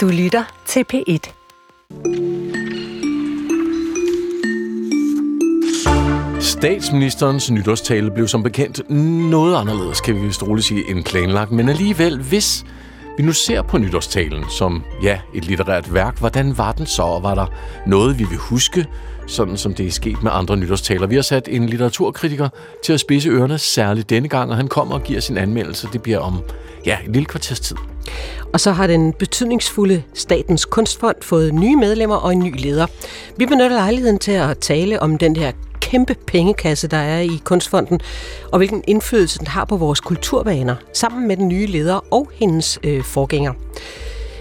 [0.00, 1.32] Du lytter til P1.
[6.40, 8.90] Statsministerens nytårstale blev som bekendt
[9.30, 11.50] noget anderledes, kan vi vist roligt sige, end planlagt.
[11.50, 12.64] Men alligevel, hvis
[13.16, 17.22] vi nu ser på nytårstalen som, ja, et litterært værk, hvordan var den så, og
[17.22, 17.46] var der
[17.86, 18.86] noget, vi vil huske,
[19.26, 21.06] sådan som det er sket med andre nytårstaler.
[21.06, 22.48] Vi har sat en litteraturkritiker
[22.84, 25.88] til at spidse ørerne særligt denne gang, og han kommer og giver sin anmeldelse.
[25.92, 26.42] Det bliver om,
[26.86, 27.76] ja, et lille kvarters tid.
[28.52, 32.86] Og så har den betydningsfulde Statens Kunstfond fået nye medlemmer og en ny leder.
[33.36, 38.00] Vi benytter lejligheden til at tale om den her kæmpe pengekasse, der er i Kunstfonden,
[38.52, 42.78] og hvilken indflydelse den har på vores kulturvaner, sammen med den nye leder og hendes
[42.84, 43.52] øh, forgænger.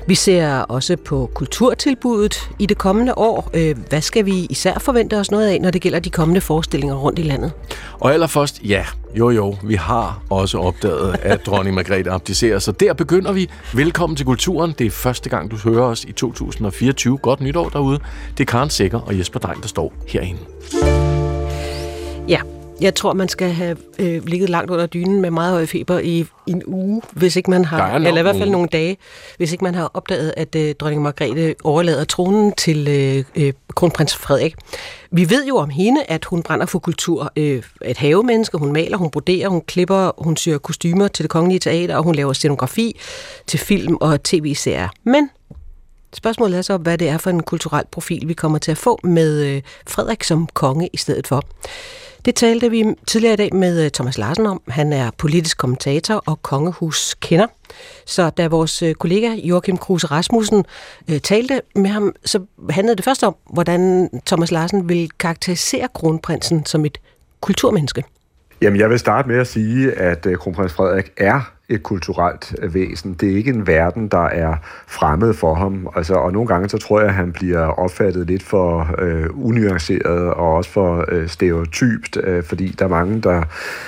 [0.10, 3.50] Vi ser også på kulturtilbuddet i det kommende år.
[3.54, 6.96] Øh, hvad skal vi især forvente os noget af, når det gælder de kommende forestillinger
[6.96, 7.52] rundt i landet?
[8.00, 12.94] Og allerførst, ja, jo jo, vi har også opdaget, at dronning Margrethe abdicerer, så der
[12.94, 13.50] begynder vi.
[13.74, 14.76] Velkommen til Kulturen.
[14.80, 17.18] Det er første gang, du hører os i 2024.
[17.18, 18.00] Godt nytår derude.
[18.38, 20.40] Det er Karen Sikker og Jesper Dein, der står herinde.
[22.28, 22.40] Ja,
[22.82, 26.26] jeg tror, man skal have øh, ligget langt under dynen med meget høj feber i,
[26.48, 28.98] i en uge, hvis ikke man har, eller i hvert fald nogle dage,
[29.38, 34.16] hvis ikke man har opdaget, at øh, dronning Margrethe overlader tronen til øh, øh, kronprins
[34.16, 34.56] Frederik.
[35.12, 37.32] Vi ved jo om hende, at hun brænder for kultur.
[37.36, 41.60] Øh, et havemenneske, hun maler, hun broderer, hun klipper, hun syr kostymer til det kongelige
[41.60, 43.00] teater, og hun laver scenografi
[43.48, 44.90] til film og tv-serier.
[45.04, 45.30] Men
[46.14, 49.00] Spørgsmålet er så, hvad det er for en kulturel profil, vi kommer til at få
[49.04, 51.44] med øh, Frederik som konge i stedet for.
[52.26, 54.62] Det talte vi tidligere i dag med øh, Thomas Larsen om.
[54.68, 57.48] Han er politisk kommentator og kongehus kender.
[58.06, 60.66] Så da vores øh, kollega Joachim Kruse Rasmussen
[61.10, 66.66] øh, talte med ham, så handlede det først om, hvordan Thomas Larsen vil karakterisere kronprinsen
[66.66, 66.98] som et
[67.42, 68.04] kulturmenneske.
[68.62, 73.14] Jamen, jeg vil starte med at sige, at kronprins Frederik er et kulturelt øh, væsen.
[73.14, 74.56] Det er ikke en verden, der er
[74.88, 75.88] fremmed for ham.
[75.96, 80.34] Altså, og nogle gange så tror jeg, at han bliver opfattet lidt for øh, unuanceret
[80.34, 83.44] og også for øh, stereotypt, øh, fordi der er mange, der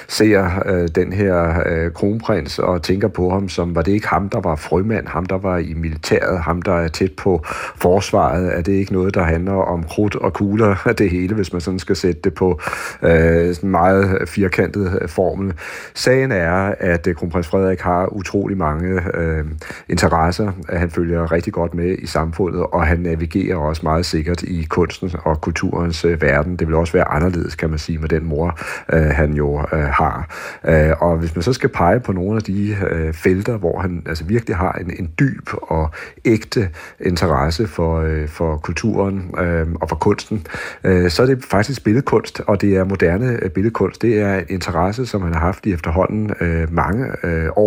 [0.07, 4.29] ser øh, den her øh, kronprins og tænker på ham som, var det ikke ham,
[4.29, 7.43] der var frømand, ham, der var i militæret, ham, der er tæt på
[7.75, 8.57] forsvaret?
[8.57, 11.79] Er det ikke noget, der handler om krudt og kugler det hele, hvis man sådan
[11.79, 12.59] skal sætte det på
[13.01, 15.53] øh, en meget firkantet øh, formel?
[15.93, 19.45] Sagen er, at øh, kronprins Frederik Frederik har utrolig mange øh,
[19.89, 20.51] interesser.
[20.69, 25.11] Han følger rigtig godt med i samfundet, og han navigerer også meget sikkert i kunsten
[25.23, 26.55] og kulturens øh, verden.
[26.55, 28.59] Det vil også være anderledes, kan man sige, med den mor,
[28.93, 30.27] øh, han jo øh, har.
[30.67, 34.03] Øh, og hvis man så skal pege på nogle af de øh, felter, hvor han
[34.05, 35.89] altså virkelig har en, en dyb og
[36.25, 40.47] ægte interesse for, øh, for kulturen øh, og for kunsten,
[40.83, 44.01] øh, så er det faktisk billedkunst, og det er moderne øh, billedkunst.
[44.01, 47.60] Det er en interesse, som han har haft i efterhånden øh, mange øh, år,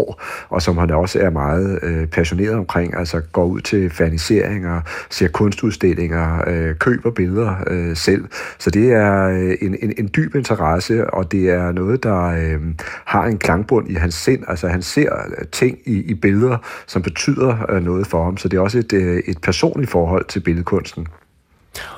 [0.49, 5.29] og som han også er meget øh, passioneret omkring, altså går ud til faniseringer, ser
[5.29, 8.25] kunstudstillinger, øh, køber billeder øh, selv.
[8.59, 12.61] Så det er øh, en, en, en dyb interesse, og det er noget, der øh,
[13.05, 14.45] har en klangbund i hans sind.
[14.49, 18.49] Altså han ser øh, ting i, i billeder, som betyder øh, noget for ham, så
[18.49, 21.07] det er også et, øh, et personligt forhold til billedkunsten.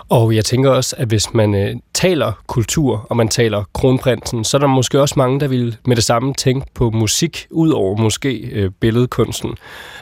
[0.08, 4.56] Og jeg tænker også, at hvis man øh, taler kultur, og man taler kronprinsen, så
[4.56, 7.96] er der måske også mange, der vil med det samme tænke på musik, ud over
[7.96, 9.54] måske øh, billedkunsten.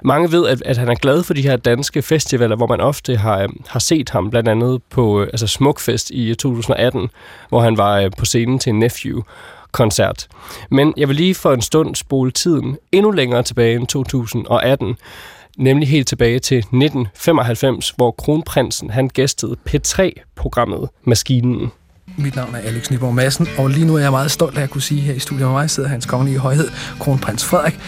[0.04, 3.16] Mange ved, at, at han er glad for de her danske festivaler, hvor man ofte
[3.16, 7.10] har, øh, har set ham, blandt andet på øh, altså Smukfest i øh, 2018,
[7.48, 9.22] hvor han var øh, på scenen til en Nephew
[9.72, 10.28] koncert.
[10.70, 14.96] Men jeg vil lige for en stund spole tiden endnu længere tilbage end 2018,
[15.58, 21.70] nemlig helt tilbage til 1995, hvor kronprinsen han gæstede P3-programmet Maskinen.
[22.16, 24.70] Mit navn er Alex Nyborg Madsen, og lige nu er jeg meget stolt af at
[24.70, 26.68] kunne sige, her i studiet med mig sidder hans kongelige højhed,
[27.00, 27.78] kronprins Frederik,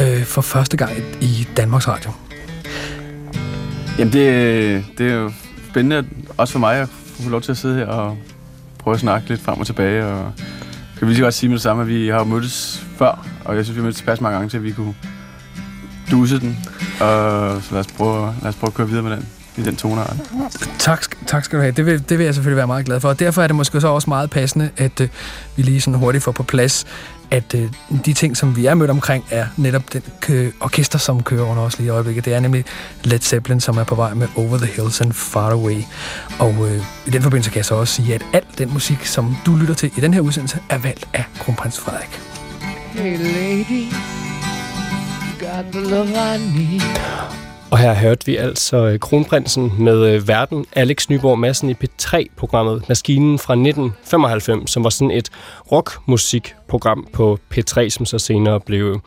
[0.00, 2.10] øh, for første gang i Danmarks Radio.
[3.98, 5.32] Jamen, det, det er jo
[5.70, 8.16] spændende, også for mig, at få lov til at sidde her og
[8.78, 10.04] prøve at snakke lidt frem og tilbage.
[10.04, 10.32] Og
[10.98, 13.64] kan vi lige godt sige med det samme, at vi har mødtes før, og jeg
[13.64, 14.94] synes, vi har mødtes tilpas mange gange til, at vi kunne
[16.10, 16.58] duse den.
[17.00, 19.76] Og så lad os prøve, lad os prøve at køre videre med den i den
[19.76, 20.16] tonart.
[20.78, 21.72] Tak, tak skal du have.
[21.72, 23.08] Det vil, det vil jeg selvfølgelig være meget glad for.
[23.08, 25.06] Og derfor er det måske så også meget passende, at uh,
[25.56, 26.86] vi lige sådan hurtigt får på plads,
[27.30, 27.60] at uh,
[28.06, 31.62] de ting, som vi er mødt omkring, er netop den kø- orkester, som kører under
[31.62, 32.24] os lige i øjeblikket.
[32.24, 32.64] Det er nemlig
[33.04, 35.82] Led Zeppelin, som er på vej med Over the Hills and Far Away.
[36.38, 36.72] Og uh,
[37.06, 39.74] i den forbindelse kan jeg så også sige, at al den musik, som du lytter
[39.74, 42.20] til i den her udsendelse, er valgt af kronprins Frederik.
[42.92, 43.92] Hey lady,
[45.54, 46.80] got the love I need.
[47.70, 52.88] Og her hørte vi altså øh, Kronprinsen med øh, verden Alex Nyborg Madsen i P3-programmet
[52.88, 55.30] Maskinen fra 1995, som var sådan et
[55.72, 58.98] rockmusikprogram på P3, som så senere blev, øh,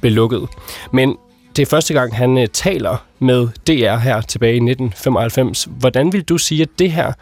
[0.00, 0.48] blev lukket.
[0.92, 1.16] Men
[1.56, 5.68] det er første gang, han taler med DR her tilbage i 1995.
[5.70, 7.12] Hvordan vil du sige, at det her,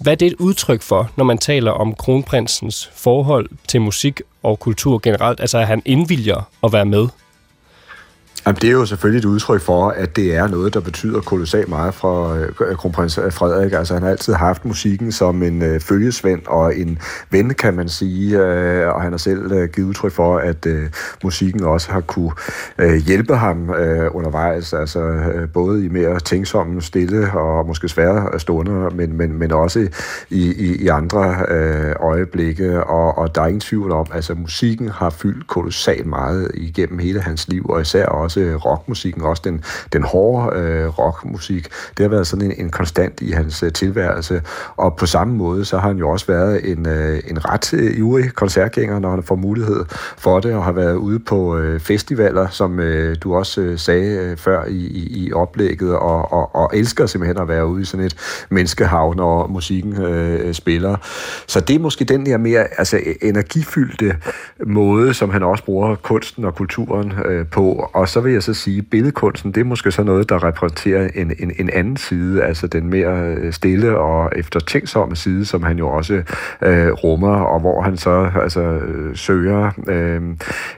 [0.00, 4.60] hvad er det et udtryk for, når man taler om kronprinsens forhold til musik og
[4.60, 5.40] kultur generelt?
[5.40, 7.08] Altså, at han indvilger at være med?
[8.46, 11.68] Jamen, det er jo selvfølgelig et udtryk for, at det er noget, der betyder kolossalt
[11.68, 12.28] meget for
[12.60, 13.72] øh, kronprins Frederik.
[13.72, 16.98] Altså, han har altid haft musikken som en øh, følgesvend og en
[17.30, 18.38] ven, kan man sige.
[18.38, 20.90] Øh, og han har selv øh, givet udtryk for, at øh,
[21.24, 22.30] musikken også har kunne
[22.78, 24.72] øh, hjælpe ham øh, undervejs.
[24.72, 29.88] Altså, øh, både i mere tænksomme, stille og måske svære stunder, men, men, men også
[30.30, 32.84] i, i, i andre øh, øjeblikke.
[32.84, 37.20] Og, og der er ingen tvivl om, altså, musikken har fyldt kolossalt meget igennem hele
[37.20, 41.68] hans liv, og især også også rockmusikken, også den, den hårde øh, rockmusik.
[41.96, 44.42] Det har været sådan en, en konstant i hans øh, tilværelse.
[44.76, 47.98] Og på samme måde, så har han jo også været en, øh, en ret øh,
[47.98, 49.84] ivrig koncertgænger, når han får mulighed
[50.18, 54.18] for det, og har været ude på øh, festivaler, som øh, du også øh, sagde
[54.18, 57.84] øh, før i, i, i oplægget, og, og, og elsker simpelthen at være ude i
[57.84, 58.16] sådan et
[58.50, 60.96] menneskehav, når musikken øh, spiller.
[61.46, 64.16] Så det er måske den der mere altså, energifyldte
[64.66, 67.90] måde, som han også bruger kunsten og kulturen øh, på.
[67.92, 71.08] Og så vil jeg så sige, at billedkunsten, det er måske så noget, der repræsenterer
[71.14, 75.78] en, en, en anden side, altså den mere øh, stille og eftertænksomme side, som han
[75.78, 76.22] jo også
[76.62, 80.22] øh, rummer, og hvor han så altså, øh, søger øh,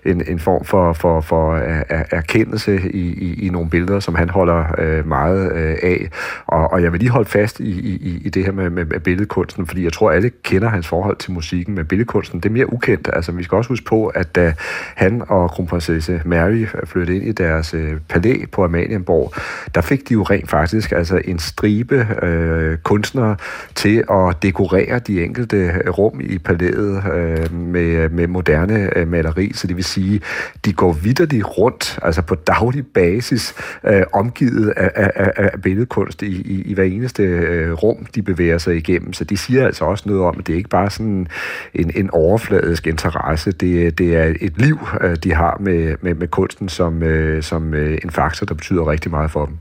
[0.04, 4.31] en, en form for, for, for øh, erkendelse i, i, i nogle billeder, som han
[4.31, 6.08] holder øh, meget øh, af.
[6.46, 9.00] Og, og jeg vil lige holde fast i, i, i det her med, med, med
[9.00, 12.72] billedkunsten, fordi jeg tror, alle kender hans forhold til musikken, men billedkunsten, det er mere
[12.72, 13.10] ukendt.
[13.12, 14.54] Altså, vi skal også huske på, at da
[14.94, 19.33] han og kronprinsesse Mary flyttede ind i deres øh, palæ på Amalienborg,
[19.75, 23.37] der fik de jo rent faktisk altså en stribe øh, kunstnere
[23.75, 29.53] til at dekorere de enkelte øh, rum i palæet øh, med, med moderne øh, maleri,
[29.55, 30.21] så det vil sige,
[30.65, 33.55] de går vidderligt rundt, altså på daglig basis,
[33.85, 38.59] øh, omgivet af, af, af, billedkunst i, i, i hver eneste øh, rum, de bevæger
[38.59, 39.12] sig igennem.
[39.12, 41.27] Så de siger altså også noget om, at det er ikke bare sådan
[41.75, 46.29] en, en overfladisk interesse, det, det er et liv, øh, de har med, med, med
[46.29, 49.58] kunsten som, øh, øh, som øh, en faktor, der betyder rigtig meget for dem.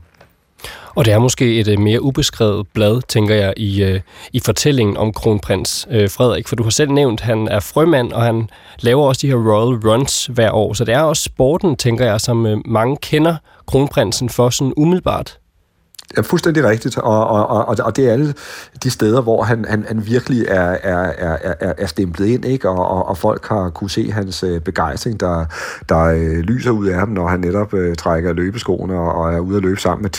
[0.94, 4.00] Og det er måske et øh, mere ubeskrevet blad, tænker jeg, i, øh,
[4.32, 6.48] i fortællingen om kronprins øh, Frederik.
[6.48, 9.36] For du har selv nævnt, at han er frømand, og han laver også de her
[9.36, 10.72] Royal Runs hver år.
[10.72, 13.36] Så det er også sporten, tænker jeg, som øh, mange kender
[13.66, 15.38] kronprinsen for sådan umiddelbart.
[16.16, 18.34] Ja, fuldstændig rigtigt, og, og, og, og det er alle
[18.82, 22.68] de steder, hvor han, han, han virkelig er, er, er, er er stemplet ind, ikke?
[22.68, 25.44] Og, og, og folk har kunne se hans øh, begejstring, der,
[25.88, 29.38] der øh, lyser ud af ham, når han netop øh, trækker løbeskoene og, og er
[29.38, 30.10] ude at løbe sammen med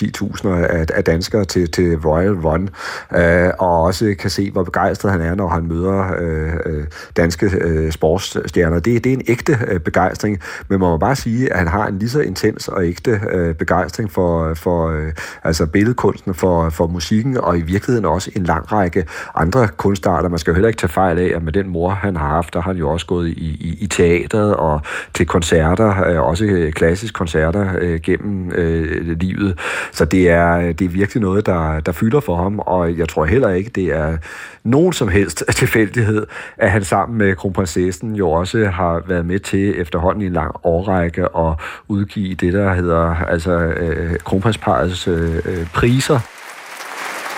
[0.44, 2.70] 10.000 af, af danskere til, til Royal Run,
[3.16, 6.84] øh, og også kan se, hvor begejstret han er, når han møder øh, øh
[7.18, 8.80] danske øh, sportsstjerner.
[8.80, 11.88] Det, det er en ægte øh, begejstring, men man må bare sige, at han har
[11.88, 15.14] en lige så intens og ægte øh, begejstring for, for øh,
[15.44, 20.30] altså billedkunsten, for, for musikken, og i virkeligheden også en lang række andre kunstarter.
[20.30, 22.54] Man skal jo heller ikke tage fejl af, at med den mor, han har haft,
[22.54, 24.82] der har han jo også gået i, i, i teateret og
[25.14, 29.60] til koncerter, øh, også øh, klassiske koncerter øh, gennem øh, livet.
[29.92, 33.26] Så det er, det er virkelig noget, der, der fylder for ham, og jeg tror
[33.26, 34.18] heller ikke, det er
[34.68, 36.28] nogen som helst tilfældighed,
[36.58, 40.56] at han sammen med kronprinsessen jo også har været med til efterhånden i en lang
[40.64, 41.54] årrække at
[41.88, 46.20] udgive det, der hedder altså øh, kronprinsparets øh, øh, priser.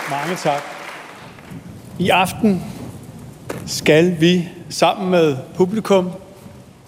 [0.10, 0.62] Mange tak.
[2.00, 2.64] I aften
[3.66, 6.12] skal vi sammen med publikum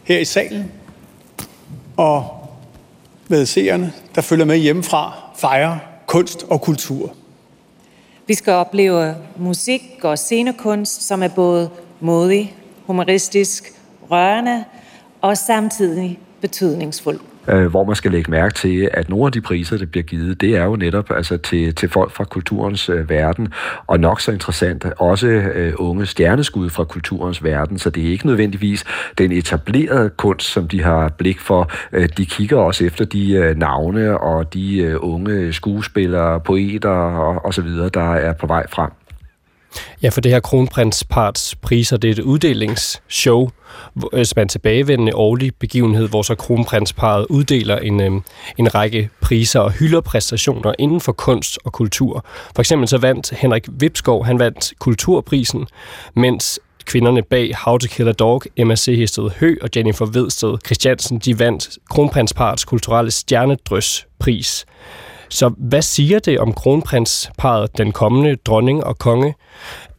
[0.04, 0.72] her i salen
[1.98, 2.48] og
[3.28, 7.16] med seerne, der følger med hjemmefra, fejre kunst og kultur.
[8.28, 13.74] Vi skal opleve musik og scenekunst, som er både modig, humoristisk,
[14.12, 14.64] rørende
[15.22, 19.78] og samtidig betydningsfuld øh, hvor man skal lægge mærke til, at nogle af de priser,
[19.78, 23.54] der bliver givet, det er jo netop altså, til, til folk fra kulturens øh, verden,
[23.88, 28.28] og nok så interessant, også øh, unge stjerneskud fra kulturens verden, så det er ikke
[28.28, 28.86] nødvendigvis
[29.18, 31.72] den etablerede kunst, som de har blik for.
[31.92, 37.46] Øh, de kigger også efter de øh, navne og de øh, unge skuespillere, poeter og,
[37.46, 38.92] og så videre, der er på vej frem.
[40.04, 43.50] Ja, for det her kronprinsparts priser, det er et uddelingsshow,
[44.14, 48.12] øh, som er en tilbagevendende årlig begivenhed, hvor så kronprinsparet uddeler en, øh,
[48.58, 52.26] en række priser og hylder præstationer inden for kunst og kultur.
[52.56, 55.68] For eksempel så vandt Henrik Vipskov, han vandt Kulturprisen,
[56.16, 58.86] mens kvinderne bag How to Kill a Dog, Emma C.
[58.98, 64.66] Hested Hø og Jennifer Vedsted Christiansen, de vandt kronprinsparts kulturelle stjernedrøs pris.
[65.32, 69.36] Så hvad siger det om kronprinsparet, den kommende dronning og konge?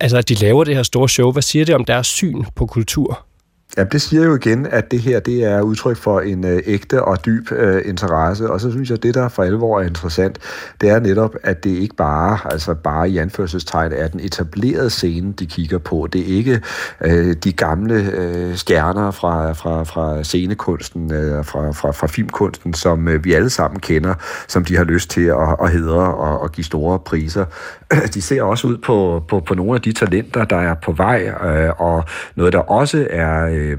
[0.01, 1.33] Altså, at de laver det her store show.
[1.33, 3.27] Hvad siger det om deres syn på kultur?
[3.76, 7.05] Ja, det siger jo igen, at det her det er udtryk for en øh, ægte
[7.05, 10.38] og dyb øh, interesse, og så synes jeg, at det, der for alvor er interessant,
[10.81, 15.33] det er netop, at det ikke bare, altså bare i anførselstegn, er den etablerede scene,
[15.33, 16.09] de kigger på.
[16.12, 16.61] Det er ikke
[17.00, 23.09] øh, de gamle øh, stjerner fra, fra, fra scenekunsten, øh, fra, fra, fra filmkunsten, som
[23.09, 24.14] øh, vi alle sammen kender,
[24.49, 27.45] som de har lyst til at, at hedre og, at give store priser.
[28.14, 31.33] De ser også ud på, på, på nogle af de talenter, der er på vej,
[31.45, 32.05] øh, og
[32.37, 33.47] noget, der også er...
[33.47, 33.78] Øh, Øh,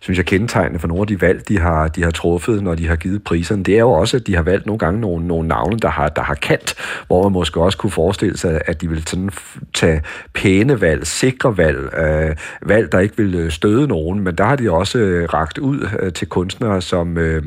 [0.00, 2.88] synes jeg, kendetegnende for nogle af de valg, de har, de har truffet, når de
[2.88, 5.48] har givet priserne, det er jo også, at de har valgt nogle gange nogle, nogle
[5.48, 6.74] navne, der har, der har kant,
[7.06, 9.30] hvor man måske også kunne forestille sig, at de vil sådan
[9.74, 10.02] tage
[10.34, 14.56] pæne valg, sikre valg, øh, valg, der ikke vil øh, støde nogen, men der har
[14.56, 17.42] de også øh, ragt ud øh, til kunstnere, som, øh,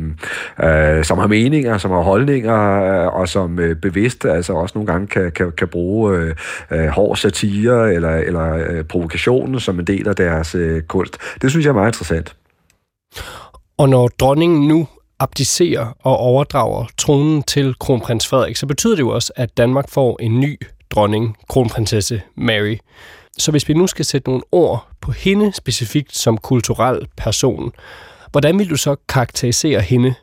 [0.63, 4.91] øh, som har meninger, som har holdninger, øh, og som øh, bevidst altså også nogle
[4.91, 6.35] gange kan, kan, kan bruge øh,
[6.71, 11.17] øh, hård satire eller, eller øh, provokationen som en del af deres øh, kunst.
[11.41, 12.35] Det synes jeg meget interessant.
[13.77, 14.87] Og når dronningen nu
[15.19, 20.17] abdicerer og overdrager tronen til kronprins Frederik, så betyder det jo også, at Danmark får
[20.21, 22.77] en ny dronning, kronprinsesse Mary.
[23.37, 27.71] Så hvis vi nu skal sætte nogle ord på hende specifikt som kulturel person,
[28.31, 30.13] hvordan vil du så karakterisere hende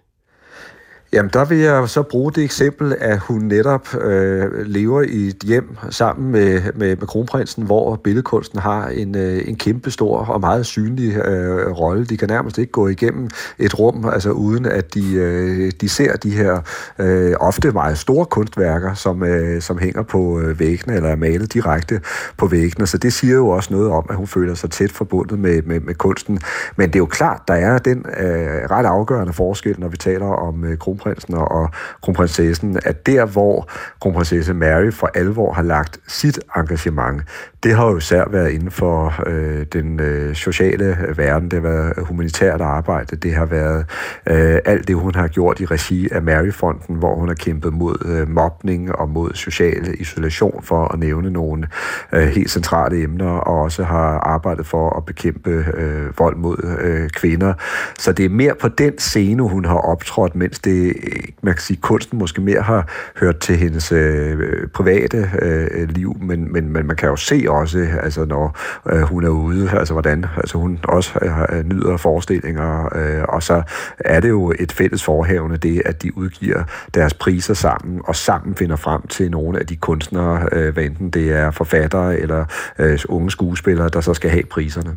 [1.14, 5.42] Jamen, der vil jeg så bruge det eksempel, at hun netop øh, lever i et
[5.44, 10.40] hjem sammen med, med, med kronprinsen, hvor billedkunsten har en, øh, en kæmpe stor og
[10.40, 12.04] meget synlig øh, rolle.
[12.04, 13.28] De kan nærmest ikke gå igennem
[13.58, 16.60] et rum, altså uden at de, øh, de ser de her
[16.98, 21.52] øh, ofte meget store kunstværker, som, øh, som hænger på øh, væggene eller er malet
[21.52, 22.00] direkte
[22.36, 22.86] på væggene.
[22.86, 25.80] Så det siger jo også noget om, at hun føler sig tæt forbundet med, med,
[25.80, 26.40] med kunsten.
[26.76, 30.26] Men det er jo klart, der er den øh, ret afgørende forskel, når vi taler
[30.26, 31.70] om øh, kronprinsen kronprinsen og
[32.02, 33.68] kronprinsessen, at der, hvor
[34.00, 37.22] kronprinsesse Mary for alvor har lagt sit engagement,
[37.62, 41.92] det har jo især været inden for øh, den øh, sociale verden, det har været
[41.98, 43.86] humanitært arbejde, det har været
[44.26, 47.96] øh, alt det, hun har gjort i regi af Maryfonden, hvor hun har kæmpet mod
[48.04, 51.68] øh, mobning og mod social isolation, for at nævne nogle
[52.12, 57.10] øh, helt centrale emner, og også har arbejdet for at bekæmpe øh, vold mod øh,
[57.10, 57.54] kvinder.
[57.98, 60.93] Så det er mere på den scene, hun har optrådt, mens det,
[61.42, 66.52] man kan sige, kunsten måske mere har hørt til hendes øh, private øh, liv, men,
[66.52, 68.58] men, men man kan jo se også, altså når
[68.92, 73.42] øh, hun er ude, altså hvordan altså hun også øh, øh nyder forestillinger, øh, og
[73.42, 73.62] så
[73.98, 76.62] er det jo et fælles forhævende det, at de udgiver
[76.94, 81.10] deres priser sammen, og sammen finder frem til nogle af de kunstnere, øh, hvad enten
[81.10, 82.44] det er forfattere eller
[82.78, 84.96] øh, unge skuespillere, der så skal have priserne.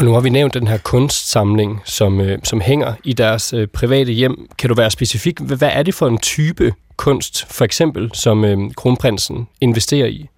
[0.00, 3.66] Og nu har vi nævnt den her kunstsamling, som, øh, som hænger i deres øh,
[3.66, 4.46] private hjem.
[4.58, 5.40] Kan du være specifik?
[5.40, 10.28] Hvad er det for en type kunst, for eksempel, som øh, kronprinsen investerer i?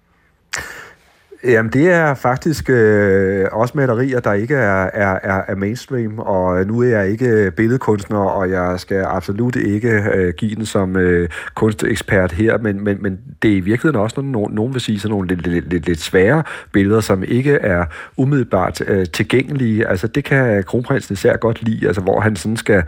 [1.45, 6.65] Jamen, det er faktisk øh, også malerier, der ikke er, er, er, er mainstream, og
[6.65, 11.29] nu er jeg ikke billedkunstner, og jeg skal absolut ikke øh, give den som øh,
[11.53, 14.99] kunstekspert her, men, men, men det er i virkeligheden også, når nogen, nogen vil sige,
[14.99, 17.85] sådan nogle lidt, lidt, lidt, lidt svære billeder, som ikke er
[18.17, 19.87] umiddelbart øh, tilgængelige.
[19.87, 22.83] Altså, det kan kronprinsen især godt lide, altså, hvor han sådan skal,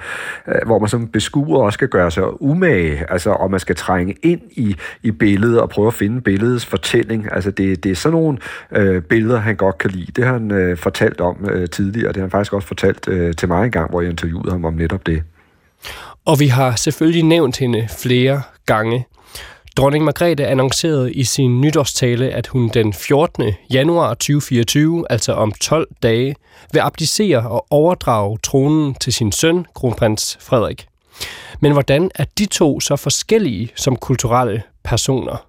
[0.47, 4.15] øh, hvor man som beskuer også skal gøre sig umage, altså, og man skal trænge
[4.21, 7.27] ind i, i billedet og prøve at finde billedets fortælling.
[7.31, 8.37] Altså, det, det er sådan nogle
[8.71, 10.11] øh, billeder, han godt kan lide.
[10.15, 13.35] Det har han øh, fortalt om øh, tidligere, det har han faktisk også fortalt øh,
[13.35, 15.23] til mig en gang, hvor jeg interviewede ham om netop det.
[16.25, 19.05] Og vi har selvfølgelig nævnt hende flere gange.
[19.77, 23.53] Dronning Margrethe annoncerede i sin nytårstale, at hun den 14.
[23.73, 26.35] januar 2024, altså om 12 dage,
[26.73, 30.87] vil abdicere og overdrage tronen til sin søn, kronprins Frederik.
[31.59, 35.45] Men hvordan er de to så forskellige som kulturelle personer?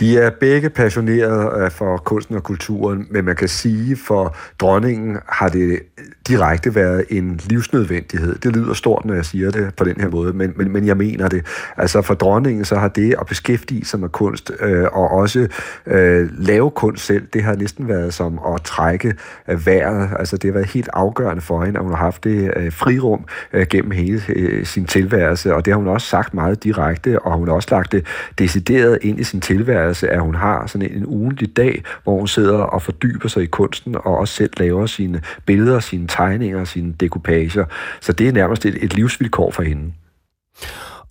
[0.00, 5.16] De er begge passionerede øh, for kunsten og kulturen, men man kan sige, for dronningen
[5.26, 5.80] har det
[6.28, 8.34] direkte været en livsnødvendighed.
[8.34, 10.96] Det lyder stort, når jeg siger det på den her måde, men, men, men jeg
[10.96, 11.46] mener det.
[11.76, 15.48] Altså for dronningen, så har det at beskæftige sig med kunst, øh, og også
[15.86, 19.14] øh, lave kunst selv, det har næsten været som at trække
[19.48, 20.10] øh, vejret.
[20.18, 23.24] Altså det har været helt afgørende for hende, at hun har haft det øh, frirum
[23.52, 27.38] øh, gennem hele øh, sin tilværelse, og det har hun også sagt meget direkte, og
[27.38, 28.06] hun har også lagt det
[28.38, 32.58] decideret ind i sin tilværelse, at hun har sådan en, ugentlig dag, hvor hun sidder
[32.58, 37.64] og fordyber sig i kunsten, og også selv laver sine billeder, sine tegninger, sine dekopager.
[38.00, 39.92] Så det er nærmest et, et livsvilkår for hende.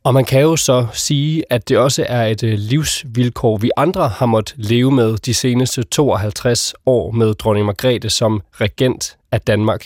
[0.03, 4.07] Og man kan jo så sige, at det også er et øh, livsvilkår, vi andre
[4.07, 9.86] har måttet leve med de seneste 52 år med dronning Margrethe som regent af Danmark.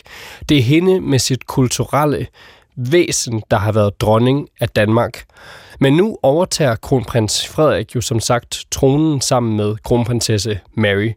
[0.50, 2.28] Det er hende med sit kulturelle
[2.76, 5.24] væsen, der har været dronning af Danmark.
[5.84, 11.12] Men nu overtager kronprins Frederik jo som sagt tronen sammen med kronprinsesse Mary.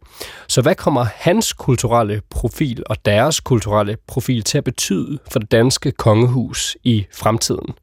[0.49, 5.53] Så hvad kommer hans kulturelle profil og deres kulturelle profil til at betyde for det
[5.53, 7.75] danske kongehus i fremtiden?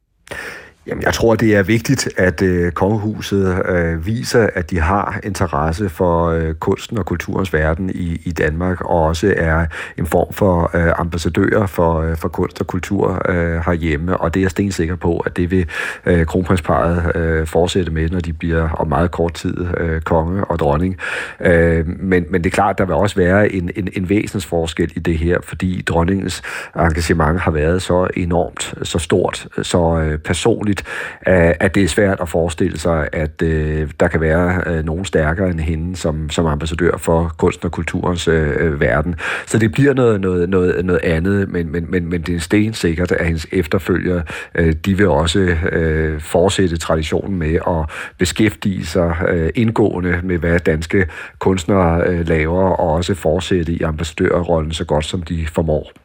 [0.86, 5.88] Jamen, jeg tror, det er vigtigt, at øh, kongehuset øh, viser, at de har interesse
[5.88, 9.66] for øh, kunsten og kulturens verden i, i Danmark, og også er
[9.98, 14.16] en form for øh, ambassadører for, øh, for kunst og kultur øh, herhjemme.
[14.16, 15.66] Og det er jeg stensikker på, at det vil
[16.06, 20.58] øh, kronprinsparet øh, fortsætte med, når de bliver om meget kort tid øh, konge og
[20.58, 20.96] dronning.
[21.40, 24.98] Øh, men, men det er klart, der vil også være en, en, en væsensforskel i
[24.98, 26.42] det her, fordi dronningens
[26.76, 30.84] engagement har været så enormt, så stort, så øh, personligt, muligt,
[31.60, 35.50] at det er svært at forestille sig, at øh, der kan være øh, nogen stærkere
[35.50, 39.14] end hende som, som ambassadør for kunsten og kulturens øh, øh verden.
[39.46, 43.12] Så det bliver noget, noget, noget, noget andet, men, men, men, men det er stensikkert,
[43.12, 44.22] at hendes efterfølgere,
[44.54, 50.60] øh, de vil også øh, fortsætte traditionen med at beskæftige sig øh, indgående med, hvad
[50.60, 51.06] danske
[51.38, 56.01] kunstnere øh, laver, og også fortsætte i ambassadørrollen så godt, som de formår.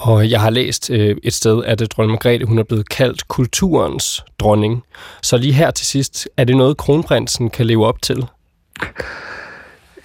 [0.00, 3.28] Og jeg har læst øh, et sted, at øh, dronning Margrethe hun er blevet kaldt
[3.28, 4.82] kulturens dronning.
[5.22, 8.26] Så lige her til sidst, er det noget, kronprinsen kan leve op til?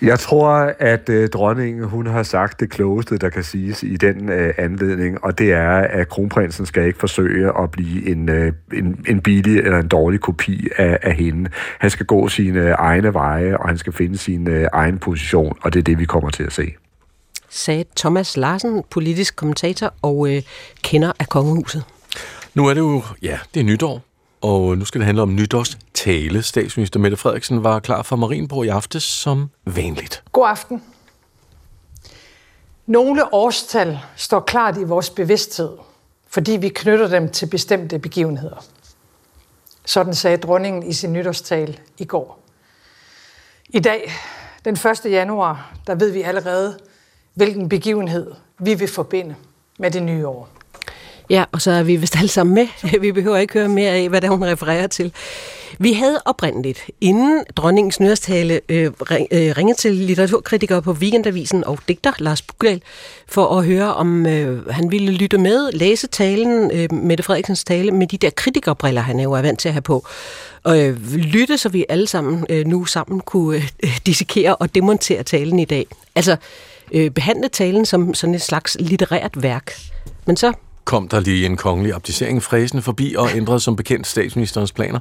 [0.02, 4.30] Jeg tror, at øh, dronningen hun har sagt det klogeste, der kan siges i den
[4.30, 9.06] øh, anledning, og det er, at kronprinsen skal ikke forsøge at blive en, øh, en,
[9.08, 11.50] en billig eller en dårlig kopi af, af hende.
[11.80, 15.74] Han skal gå sine egne veje, og han skal finde sin øh, egen position, og
[15.74, 16.74] det er det, vi kommer til at se
[17.56, 20.44] sagde Thomas Larsen, politisk kommentator og øh,
[20.82, 21.84] kender af kongehuset.
[22.54, 24.02] Nu er det jo, ja, det er nytår,
[24.42, 26.44] og nu skal det handle om nytårstale.
[26.44, 30.24] Statsminister Mette Frederiksen var klar for Marienborg i aftes som vanligt.
[30.32, 30.84] God aften.
[32.86, 35.70] Nogle årstal står klart i vores bevidsthed,
[36.28, 38.66] fordi vi knytter dem til bestemte begivenheder.
[39.86, 42.40] Sådan sagde dronningen i sin nytårstale i går.
[43.70, 44.12] I dag,
[44.66, 45.06] den 1.
[45.06, 46.80] januar, der ved vi allerede,
[47.36, 49.36] hvilken begivenhed vi vil forbinde
[49.80, 50.50] med det nye år.
[51.30, 52.68] Ja, og så er vi vist alle sammen med.
[53.02, 55.14] Vi behøver ikke høre mere af, hvad der hun refererer til.
[55.80, 61.80] Vi havde oprindeligt, inden dronningens nyårstale, øh, ring, øh, ringet til litteraturkritiker på Weekendavisen og
[61.88, 62.82] digter Lars Bugdal
[63.28, 67.92] for at høre, om øh, han ville lytte med, læse talen, øh, Mette Frederiksens tale,
[67.92, 70.06] med de der kritikerbriller, han er jo er vant til at have på.
[70.64, 75.24] Og øh, lytte, så vi alle sammen øh, nu sammen kunne øh, dissekere og demontere
[75.24, 75.88] talen i dag.
[76.16, 76.38] Altså,
[76.92, 79.74] øh, behandle talen som sådan et slags litterært værk.
[80.26, 80.54] Men så...
[80.86, 85.00] Kom der lige en kongelig abdicering fræsende forbi og ændrede som bekendt statsministerens planer.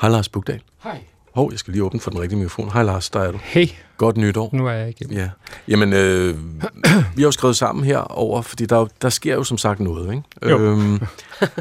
[0.00, 0.60] Hej Lars Bugdal.
[0.82, 0.98] Hej.
[1.34, 2.70] Hov, jeg skal lige åbne for den rigtige mikrofon.
[2.72, 3.38] Hej Lars, der er du.
[3.42, 3.68] Hey.
[3.96, 4.50] Godt nytår.
[4.52, 5.16] Nu er jeg igennem.
[5.16, 5.28] Ja.
[5.68, 6.34] Jamen, øh,
[7.16, 10.14] vi har jo skrevet sammen her over, fordi der, der sker jo som sagt noget,
[10.14, 10.50] ikke?
[10.50, 10.58] Jo.
[10.58, 11.00] Øhm,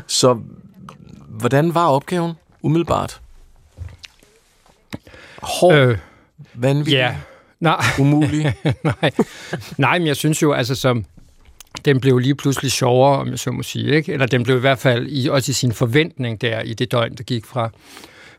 [0.07, 0.39] så
[1.27, 3.21] hvordan var opgaven umiddelbart?
[5.41, 5.97] Hård, øh,
[6.53, 6.93] vanvittig?
[6.93, 7.15] Ja,
[7.59, 7.83] Nej.
[7.99, 8.53] Umulig?
[8.83, 9.11] Nej.
[9.77, 11.05] Nej, men jeg synes jo, altså som,
[11.85, 13.95] den blev lige pludselig sjovere, om jeg så må sige.
[13.95, 14.13] Ikke?
[14.13, 17.15] Eller den blev i hvert fald i, også i sin forventning der i det døgn,
[17.15, 17.69] der gik fra,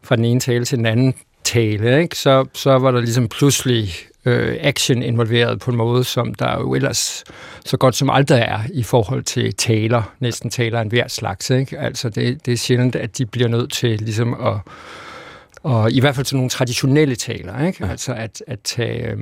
[0.02, 2.02] fra den ene tale til den anden tale.
[2.02, 2.16] Ikke?
[2.16, 6.74] Så, så var der ligesom pludselig øh, action involveret på en måde, som der jo
[6.74, 7.24] ellers
[7.64, 11.50] så godt som aldrig er i forhold til taler, næsten taler en hver slags.
[11.50, 11.78] Ikke?
[11.78, 14.54] Altså det, det er sjældent, at de bliver nødt til ligesom at
[15.62, 17.84] og i hvert fald til nogle traditionelle taler, ikke?
[17.84, 19.10] Altså at, at tage...
[19.10, 19.18] Øh,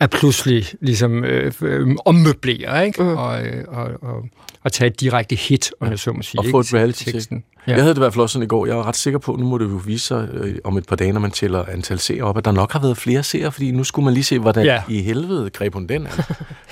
[0.00, 3.02] at pludselig ligesom øh, øh, ommøblere, ikke?
[3.02, 3.16] Mm.
[3.16, 4.22] Og, øh, og, og,
[4.64, 6.40] og tage et direkte hit, om jeg så må sige.
[6.40, 7.44] Og få et reality teksten.
[7.66, 7.72] Ja.
[7.72, 8.66] Jeg havde det i hvert fald også sådan i går.
[8.66, 10.96] Jeg er ret sikker på, nu må det jo vise sig øh, om et par
[10.96, 13.70] dage, når man tæller antal seere op, at der nok har været flere seere, fordi
[13.70, 14.82] nu skulle man lige se, hvordan ja.
[14.88, 16.06] i helvede greb hun den.
[16.06, 16.22] Altså.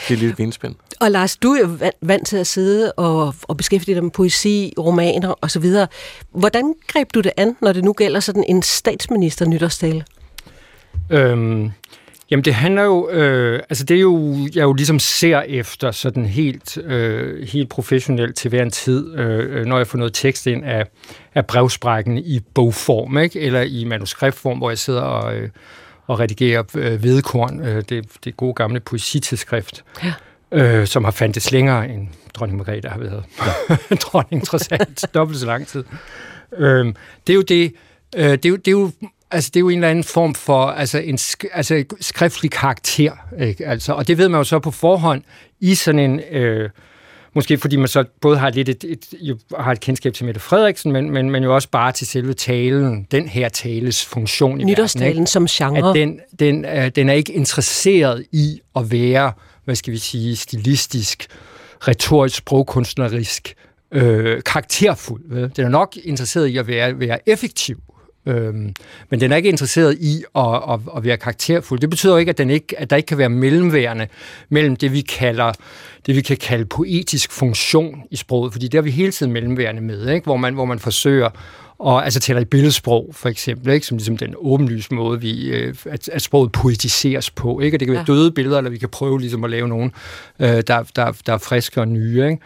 [0.09, 0.75] det er lidt vindspænd.
[1.01, 4.75] Og Lars, du er jo vant til at sidde og, og beskæftige dig med poesi,
[4.79, 5.65] romaner osv.
[6.31, 10.05] Hvordan greb du det an, når det nu gælder sådan en statsminister nytårstale?
[11.11, 11.71] Øhm,
[12.31, 16.27] Jamen det handler jo, øh, altså det er jo, jeg jo ligesom ser efter sådan
[16.27, 20.65] helt, øh, helt professionelt til hver en tid, øh, når jeg får noget tekst ind
[20.65, 20.87] af,
[21.35, 23.41] af brevsprækken i bogform, ikke?
[23.41, 25.49] eller i manuskriptform, hvor jeg sidder og, øh,
[26.07, 30.13] og redigerer øh, vedkorn, øh, det, det gode gamle poesitidsskrift, ja.
[30.53, 33.25] øh, som har fandtes længere end dronning Margrethe har været.
[33.71, 33.95] Ja.
[34.05, 35.85] dronning trods alt dobbelt så lang tid.
[36.59, 36.87] Øh,
[37.27, 37.73] det er jo det,
[38.17, 38.91] øh, det, er jo, det er jo
[39.31, 43.13] Altså, det er jo en eller anden form for altså en sk- altså, skriftlig karakter.
[43.41, 43.67] Ikke?
[43.67, 45.23] Altså, og det ved man jo så på forhånd
[45.61, 46.21] i sådan en...
[46.31, 46.71] Øh,
[47.35, 50.41] måske fordi man så både har lidt et, et, jo, har et kendskab til Mette
[50.41, 54.65] Frederiksen, men, men, men jo også bare til selve talen, den her tales funktion i
[54.65, 55.91] Nytårstalen verden, som genre.
[55.91, 59.33] At den, den, øh, den er ikke interesseret i at være,
[59.65, 61.27] hvad skal vi sige, stilistisk
[61.89, 63.55] retorisk, sprogkunstnerisk,
[63.93, 65.23] øh, karakterfuld.
[65.25, 65.53] Vel?
[65.57, 67.81] Den er nok interesseret i at være, være effektiv,
[68.27, 68.75] Øhm,
[69.11, 71.81] men den er ikke interesseret i at, at, at være karakterfuld.
[71.81, 74.07] Det betyder ikke, at, den ikke, at der ikke kan være mellemværende
[74.49, 75.53] mellem det, vi kalder
[76.07, 79.83] det, vi kan kalde poetisk funktion i sproget, fordi det har vi hele tiden mellemværende
[79.83, 80.25] med, ikke?
[80.25, 81.31] Hvor, man, hvor man forsøger
[81.79, 83.87] og altså taler i billedsprog, for eksempel, ikke?
[83.87, 87.61] som ligesom den åbenlyse måde, vi, øh, at, at sproget poetiseres på.
[87.61, 87.77] Ikke?
[87.77, 88.13] Og det kan være ja.
[88.13, 89.93] døde billeder, eller vi kan prøve ligesom at lave nogen,
[90.41, 92.25] øh, der, der, der er friske og nye.
[92.25, 92.39] Ikke?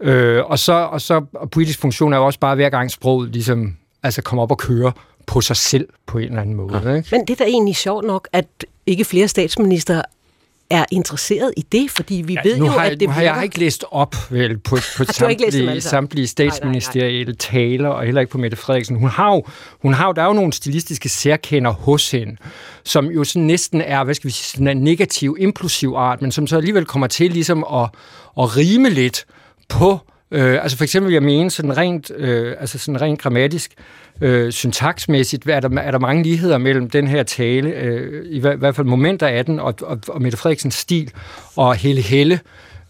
[0.00, 3.32] Øh, og så, og så og politisk funktion er jo også bare, hver gang sproget
[3.32, 4.90] ligesom, altså kommer op og kører
[5.30, 6.82] på sig selv på en eller anden måde.
[6.84, 6.94] Ja.
[6.94, 7.08] Ikke?
[7.12, 8.46] Men det er da egentlig sjovt nok, at
[8.86, 10.02] ikke flere statsminister
[10.70, 13.40] er interesseret i det, fordi vi ja, ved jo, har, at det Nu har jeg
[13.42, 18.56] ikke læst op vel, på, på samtlige, samtlige statsministerielle taler, og heller ikke på Mette
[18.56, 18.96] Frederiksen.
[18.96, 19.44] Hun har jo,
[19.82, 22.36] hun har jo, der er jo nogle stilistiske særkender hos hende,
[22.84, 26.32] som jo sådan næsten er, hvad skal vi sige, sådan en negativ, implosiv art, men
[26.32, 27.88] som så alligevel kommer til ligesom at,
[28.38, 29.24] at rime lidt
[29.68, 29.98] på
[30.30, 33.72] Øh, altså for eksempel, jeg mener sådan rent, øh, altså sådan rent grammatisk,
[34.20, 38.54] øh, syntaksmæssigt, er der, er der mange ligheder mellem den her tale, øh, i, hvert,
[38.54, 41.10] i hvert fald momenter af den, og, og, og Mette Frederiksens stil,
[41.56, 42.40] og Helle Helle,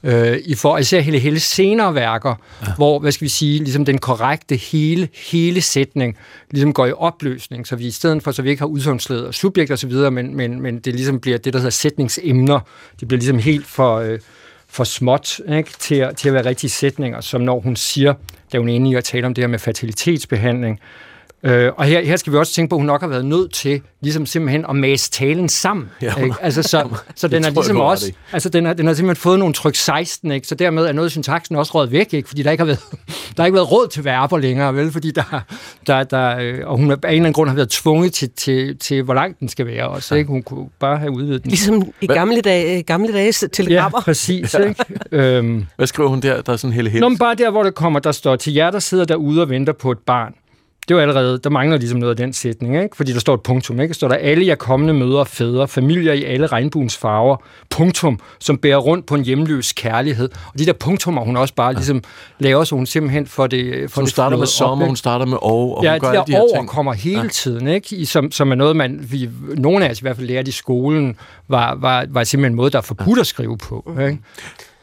[0.03, 2.35] øh, i for, især Helle Helles senere værker,
[2.67, 2.73] ja.
[2.77, 6.17] hvor, hvad skal vi sige, ligesom den korrekte hele, hele sætning
[6.51, 9.35] ligesom går i opløsning, så vi i stedet for, så vi ikke har udsagnsledet og
[9.35, 12.61] subjekt osv., men, men, men det ligesom bliver det, der hedder sætningsemner,
[13.01, 13.97] det bliver ligesom helt for...
[13.97, 14.19] Øh,
[14.71, 15.71] for småt ikke?
[15.79, 18.15] Til, at, til at være rigtige sætninger, som når hun siger,
[18.53, 20.81] da hun er inde i at tale om det her med fertilitetsbehandling,
[21.43, 23.53] Øh, og her, her skal vi også tænke på, at hun nok har været nødt
[23.53, 25.91] til ligesom simpelthen at mase talen sammen.
[26.03, 26.37] Ja, ikke?
[26.41, 29.55] Altså, så, så den er ligesom også, altså den har, den har simpelthen fået nogle
[29.55, 30.47] tryk 16, ikke?
[30.47, 32.29] så dermed er noget af syntaksen også råd væk, ikke?
[32.29, 32.81] fordi der ikke har været,
[33.37, 34.93] der har ikke været råd til verber længere, vel?
[34.93, 35.45] fordi der,
[35.87, 38.79] der, der, øh, og hun af en eller anden grund har været tvunget til, til,
[38.79, 40.15] til hvor lang den skal være også.
[40.15, 40.29] Ikke?
[40.29, 41.51] Hun kunne bare have udvidet den.
[41.51, 43.99] Ligesom i gamle, dage, gamle dages telegrammer.
[43.99, 44.55] Ja, præcis.
[44.55, 44.85] Ikke?
[45.13, 46.43] øhm, Hvad skriver hun der?
[46.43, 47.01] Der er sådan hele helt.
[47.01, 49.49] Nå, men bare der, hvor det kommer, der står, til jer, der sidder derude og
[49.49, 50.35] venter på et barn
[50.91, 52.97] det var allerede, der mangler ligesom noget af den sætning, ikke?
[52.97, 53.81] fordi der står et punktum.
[53.81, 53.95] Ikke?
[53.95, 57.37] Står der, alle jer kommende mødre fædre, familier i alle regnbuens farver,
[57.71, 60.29] punktum, som bærer rundt på en hjemløs kærlighed.
[60.53, 62.03] Og de der punktummer, hun også bare ligesom
[62.39, 65.39] laver, så hun simpelthen for det for Hun det starter med sommer, hun starter med
[65.41, 66.69] år, og ja, hun gør de der de her over ting.
[66.69, 67.29] kommer hele ja.
[67.29, 67.97] tiden, ikke?
[67.97, 70.53] I, som, som er noget, man, vi, nogle af os i hvert fald lærte i
[70.53, 71.17] skolen,
[71.49, 73.97] var, var, var simpelthen en måde, der er forbudt at skrive på.
[74.01, 74.19] Ikke?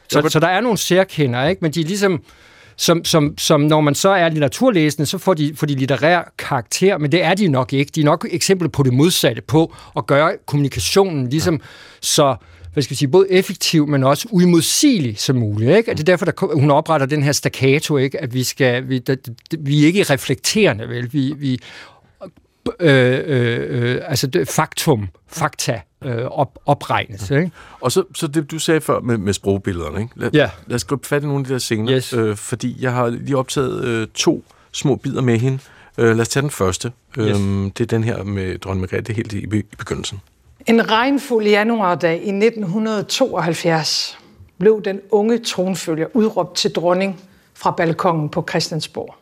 [0.09, 1.59] Så, så der er nogle særkender, ikke?
[1.61, 2.21] men de er ligesom
[2.77, 6.97] som, som, som når man så er litteraturlæsende, så får de, får de litterær karakter,
[6.97, 7.91] men det er de nok ikke.
[7.95, 11.59] De er nok eksempler på det modsatte, på at gøre kommunikationen ligesom ja.
[12.01, 12.35] så
[12.73, 15.77] hvad skal vi sige, både effektiv, men også uimodsigelig som muligt.
[15.77, 15.91] Ikke?
[15.91, 18.21] Og det er derfor, der, hun opretter den her staccato, ikke?
[18.21, 19.15] at vi, skal, vi, der,
[19.59, 21.13] vi er ikke reflekterende, vel?
[21.13, 21.59] Vi, vi
[22.79, 27.31] øh, øh, øh, altså faktum, fakta øh, op, opregnes.
[27.31, 27.51] Ikke?
[27.81, 30.01] Og så, så det, du sagde før med, med sprogbillederne.
[30.01, 30.11] Ikke?
[30.15, 30.49] Lad, ja.
[30.67, 32.13] lad os gå fat i nogle af de der scener, yes.
[32.13, 35.59] øh, fordi jeg har lige optaget øh, to små bidder med hende.
[35.97, 36.91] Øh, lad os tage den første.
[37.19, 37.37] Yes.
[37.37, 40.21] Øhm, det er den her med dronning Margrethe helt i, i begyndelsen.
[40.65, 44.17] En regnfuld januardag i 1972
[44.59, 47.21] blev den unge tronfølger udråbt til dronning
[47.53, 49.15] fra balkongen på Christiansborg.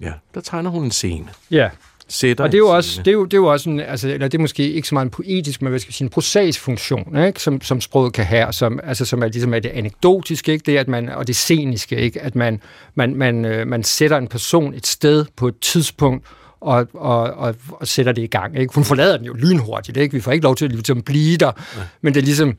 [0.00, 1.28] Ja, der tegner hun en scene.
[1.50, 1.70] Ja
[2.08, 2.44] sætter.
[2.44, 4.28] Og det er jo også, det er jo, det er jo også en, altså, eller
[4.28, 6.60] det er måske ikke så meget en poetisk, men hvad skal vi sige, en prosaisk
[6.60, 7.42] funktion, ikke?
[7.42, 10.72] Som, som sproget kan have, som, altså, som er, ligesom er det anekdotiske, ikke?
[10.72, 12.20] Det, at man, og det sceniske, ikke?
[12.20, 12.60] at man,
[12.94, 16.26] man, man, øh, man sætter en person et sted på et tidspunkt,
[16.60, 18.58] og, og, og, og sætter det i gang.
[18.58, 18.74] Ikke?
[18.74, 20.14] Hun forlader den jo lynhurtigt, ikke?
[20.14, 21.82] vi får ikke lov til at ligesom, blive der, ja.
[22.00, 22.56] men det er ligesom,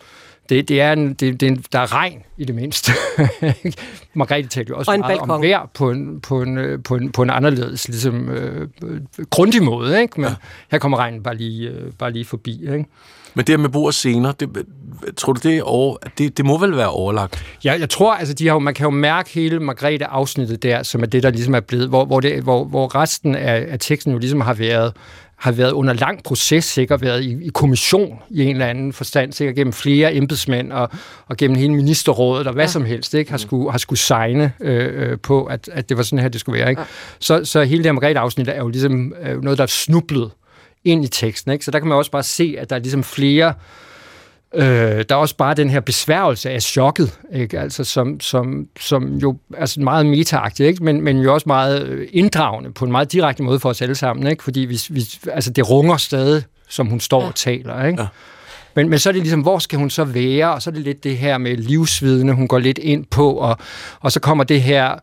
[0.50, 2.92] det, det er en, det, det er en, der er regn i det mindste.
[4.14, 5.30] Margrethe talte jo også og meget balkon.
[5.30, 8.68] om vejr på en, på en, øh, på en, på en anderledes, ligesom, øh,
[9.30, 10.02] grundig måde.
[10.02, 10.22] Ikke?
[10.22, 10.36] Men ja.
[10.72, 12.62] her kommer regnen bare lige, øh, bare lige forbi.
[12.62, 12.86] Ikke?
[13.36, 14.50] Men det med bord og scener, det,
[15.18, 17.44] tror du, det, er over, det, det må vel være overlagt?
[17.66, 21.06] Ja, jeg tror, altså, de har, man kan jo mærke hele Margrethe-afsnittet der, som er
[21.06, 24.20] det, der ligesom er blevet, hvor, hvor, det, hvor, hvor resten af, af teksten jo
[24.20, 24.94] ligesom har været
[25.44, 29.34] har været under lang proces, sikkert været i, i kommission i en eller anden forstand,
[29.34, 30.90] sikkert gennem flere embedsmænd og,
[31.28, 32.72] og gennem hele ministerrådet og hvad ja.
[32.72, 36.20] som helst, ikke, har skulle, har skulle signe øh, på, at, at det var sådan
[36.20, 36.70] her, det skulle være.
[36.70, 36.82] Ikke?
[36.82, 36.88] Ja.
[37.20, 40.32] Så, så hele det her Margrethe-afsnit er jo ligesom øh, noget, der er snublet
[40.84, 41.52] ind i teksten.
[41.52, 41.66] Ikke?
[41.66, 43.54] Så der kan man også bare se, at der er ligesom flere Øh,
[44.62, 47.60] der er også bare den her besværgelse af chokket, ikke?
[47.60, 50.84] Altså, som, som, som jo er sådan meget meta ikke?
[50.84, 54.28] Men, men jo også meget inddragende på en meget direkte måde for os alle sammen,
[54.28, 54.44] ikke?
[54.44, 57.28] fordi vi, vi, altså, det runger stadig, som hun står ja.
[57.28, 57.86] og taler.
[57.86, 58.02] Ikke?
[58.02, 58.08] Ja.
[58.76, 60.54] Men, men så er det ligesom, hvor skal hun så være?
[60.54, 63.58] Og så er det lidt det her med livsvidende, hun går lidt ind på, og,
[64.00, 64.96] og så kommer det her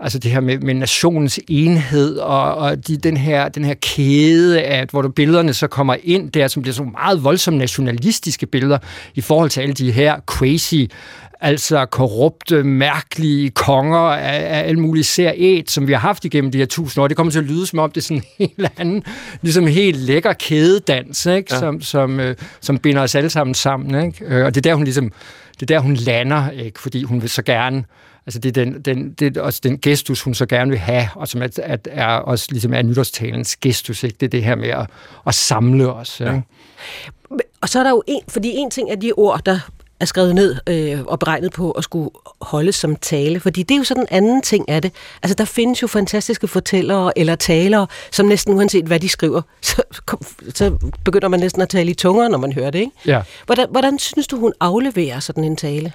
[0.00, 4.62] altså det her med, med nationens enhed, og, og de, den, her, den her kæde,
[4.62, 8.78] at, hvor der billederne så kommer ind der, som bliver så meget voldsomt nationalistiske billeder,
[9.14, 10.92] i forhold til alle de her crazy
[11.40, 16.58] altså korrupte, mærkelige konger af, af alle mulige seriet, som vi har haft igennem de
[16.58, 17.08] her tusind år.
[17.08, 19.02] Det kommer til at lyde som om, det er sådan en helt anden,
[19.42, 21.54] ligesom helt lækker kædedans, ikke?
[21.54, 21.60] Ja.
[21.60, 24.06] Som, som, øh, som binder os alle sammen sammen.
[24.06, 24.24] Ikke?
[24.24, 25.12] Øh, og det er der, hun ligesom,
[25.60, 26.80] det er der, hun lander, ikke?
[26.80, 27.84] fordi hun vil så gerne
[28.28, 31.08] Altså det er, den, den, det er også den gestus, hun så gerne vil have,
[31.14, 34.16] og som at, at er også ligesom er nytårstalens gestus, ikke?
[34.20, 34.86] det er det her med at,
[35.26, 36.20] at samle os.
[36.20, 36.34] Ja.
[36.34, 36.46] Ikke?
[37.60, 39.60] Og så er der jo en, fordi en ting er de ord, der
[40.00, 42.10] er skrevet ned øh, og beregnet på at skulle
[42.40, 44.92] holdes som tale, fordi det er jo sådan en anden ting af det.
[45.22, 49.82] Altså, der findes jo fantastiske fortællere eller talere, som næsten uanset hvad de skriver, så,
[50.54, 52.92] så begynder man næsten at tale i tunger, når man hører det, ikke?
[53.06, 53.22] Ja.
[53.46, 55.92] Hvordan, hvordan synes du, hun afleverer sådan en tale?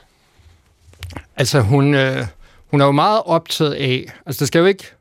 [1.37, 2.25] Altså, hun, øh,
[2.71, 4.93] hun er jo meget optaget af, altså der skal jo ikke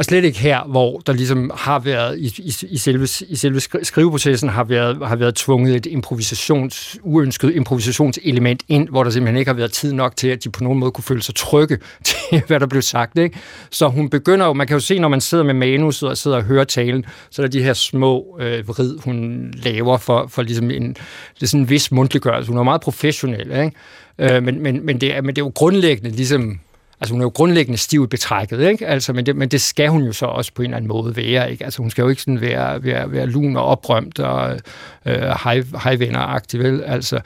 [0.00, 3.60] og slet ikke her, hvor der ligesom har været, i, i, i, selve, i selve
[3.82, 9.48] skriveprocessen, har været, har været tvunget et improvisations, uønsket improvisationselement ind, hvor der simpelthen ikke
[9.48, 12.42] har været tid nok til, at de på nogen måde kunne føle sig trygge til,
[12.46, 13.18] hvad der blev sagt.
[13.18, 13.38] Ikke?
[13.70, 16.36] Så hun begynder jo, man kan jo se, når man sidder med manuset og sidder
[16.36, 20.42] og hører talen, så er der de her små øh, vrid, hun laver for, for
[20.42, 20.88] ligesom en,
[21.34, 22.48] det er sådan en vis mundtliggørelse.
[22.48, 23.72] Hun er meget professionel, ikke?
[24.20, 26.60] Øh, men, men, men, det er, men det er jo grundlæggende ligesom
[27.02, 28.86] Altså hun er jo grundlæggende stiv i betrækket, ikke?
[28.86, 31.16] Altså, men, det, men det skal hun jo så også på en eller anden måde
[31.16, 31.50] være.
[31.50, 31.64] Ikke?
[31.64, 34.60] Altså hun skal jo ikke sådan være, være, være lun og oprømt og
[35.06, 35.22] øh,
[35.84, 36.82] hejvenner-agtig, vel?
[36.82, 37.20] Altså,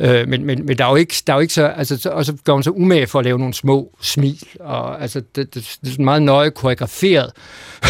[0.00, 2.24] Øh, men, men, men der er jo ikke, der er jo ikke så, altså, og
[2.24, 5.54] så går hun så umage for at lave nogle små smil, og altså, det, det,
[5.54, 7.32] det er sådan meget nøje koreograferet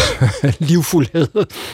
[0.69, 1.27] livfuldhed,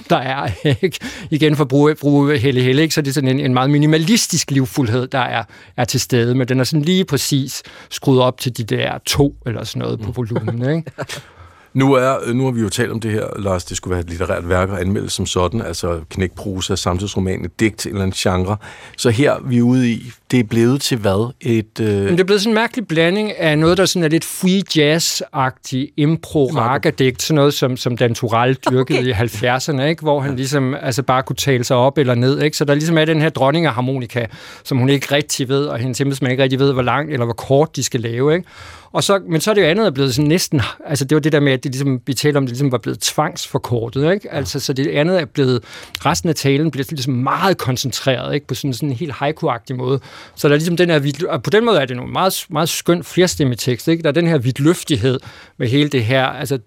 [0.10, 0.50] der er,
[0.82, 1.00] ikke?
[1.32, 2.93] Igen for at bruge, bruge Helle Helle, ikke?
[2.93, 5.43] så det er sådan en, en meget minimalistisk livfuldhed, der er,
[5.78, 9.36] er til stede, men den er sådan lige præcis skruet op til de der to
[9.45, 10.91] eller sådan noget på volumen, ikke?
[11.75, 14.09] Nu, er, nu har vi jo talt om det her, Lars, det skulle være et
[14.09, 18.57] litterært værk og anmeldes som sådan, altså knækprosa, samtidsroman, et digt, en eller anden genre.
[18.97, 21.33] Så her vi er ude i, det er blevet til hvad?
[21.41, 21.88] Et, øh...
[21.88, 24.63] Men det er blevet sådan en mærkelig blanding af noget, der sådan er lidt free
[24.75, 26.51] jazz-agtig impro
[26.99, 29.07] digt sådan noget som, som Dan Tural dyrkede okay.
[29.07, 30.01] i 70'erne, ikke?
[30.01, 32.41] hvor han ligesom altså bare kunne tale sig op eller ned.
[32.41, 32.57] Ikke?
[32.57, 34.25] Så der ligesom er den her dronningeharmonika,
[34.63, 37.33] som hun ikke rigtig ved, og hendes embedsmænd ikke rigtig ved, hvor langt eller hvor
[37.33, 38.35] kort de skal lave.
[38.35, 38.47] Ikke?
[38.95, 41.19] Og så, men så er det jo andet er blevet sådan næsten, altså det var
[41.19, 44.34] det der med, at det ligesom, vi talte om, det ligesom var blevet tvangsforkortet, ikke?
[44.34, 45.63] Altså, så det andet er blevet,
[46.05, 48.47] resten af talen bliver ligesom meget koncentreret, ikke?
[48.47, 49.99] På sådan, sådan en helt haiku måde.
[50.36, 52.69] Så der er ligesom den her, og på den måde er det nogle meget, meget
[52.69, 54.03] skøn flerstemmig tekst, ikke?
[54.03, 55.19] Der er den her vidtløftighed
[55.58, 56.60] med hele det her, altså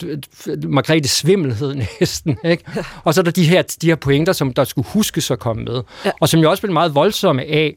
[0.63, 2.65] Margrethe svimmelhed næsten, ikke?
[3.05, 5.65] Og så er der de her, de her pointer, som der skulle huskes at komme
[5.65, 6.11] med, ja.
[6.21, 7.75] og som jo også blev meget voldsomme af,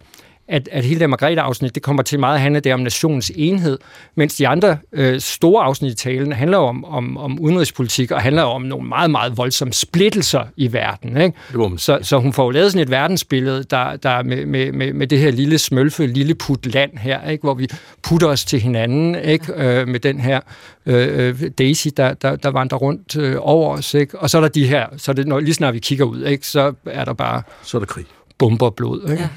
[0.51, 3.77] at, at hele det Margrethe-afsnit, det kommer til meget at handle det om nationens enhed,
[4.15, 8.43] mens de andre øh, store afsnit i talen handler om, om, om udenrigspolitik og handler
[8.43, 11.21] om nogle meget, meget voldsomme splittelser i verden.
[11.21, 11.37] Ikke?
[11.77, 15.07] Så, så hun får jo lavet sådan et verdensbillede, der, der med, med, med, med
[15.07, 17.41] det her lille smølfe, lille put land her, ikke?
[17.41, 17.67] hvor vi
[18.03, 19.53] putter os til hinanden ikke?
[19.55, 20.39] Øh, med den her
[20.85, 23.93] øh, øh, Daisy, der, der, der vandrer rundt øh, over os.
[23.93, 24.19] Ikke?
[24.19, 26.47] Og så er der de her, så det, når, lige snart vi kigger ud, ikke?
[26.47, 27.41] så er der bare...
[27.63, 28.05] Så er der krig.
[28.37, 29.09] Bomber og blod.
[29.11, 29.23] Ikke?
[29.23, 29.29] Ja.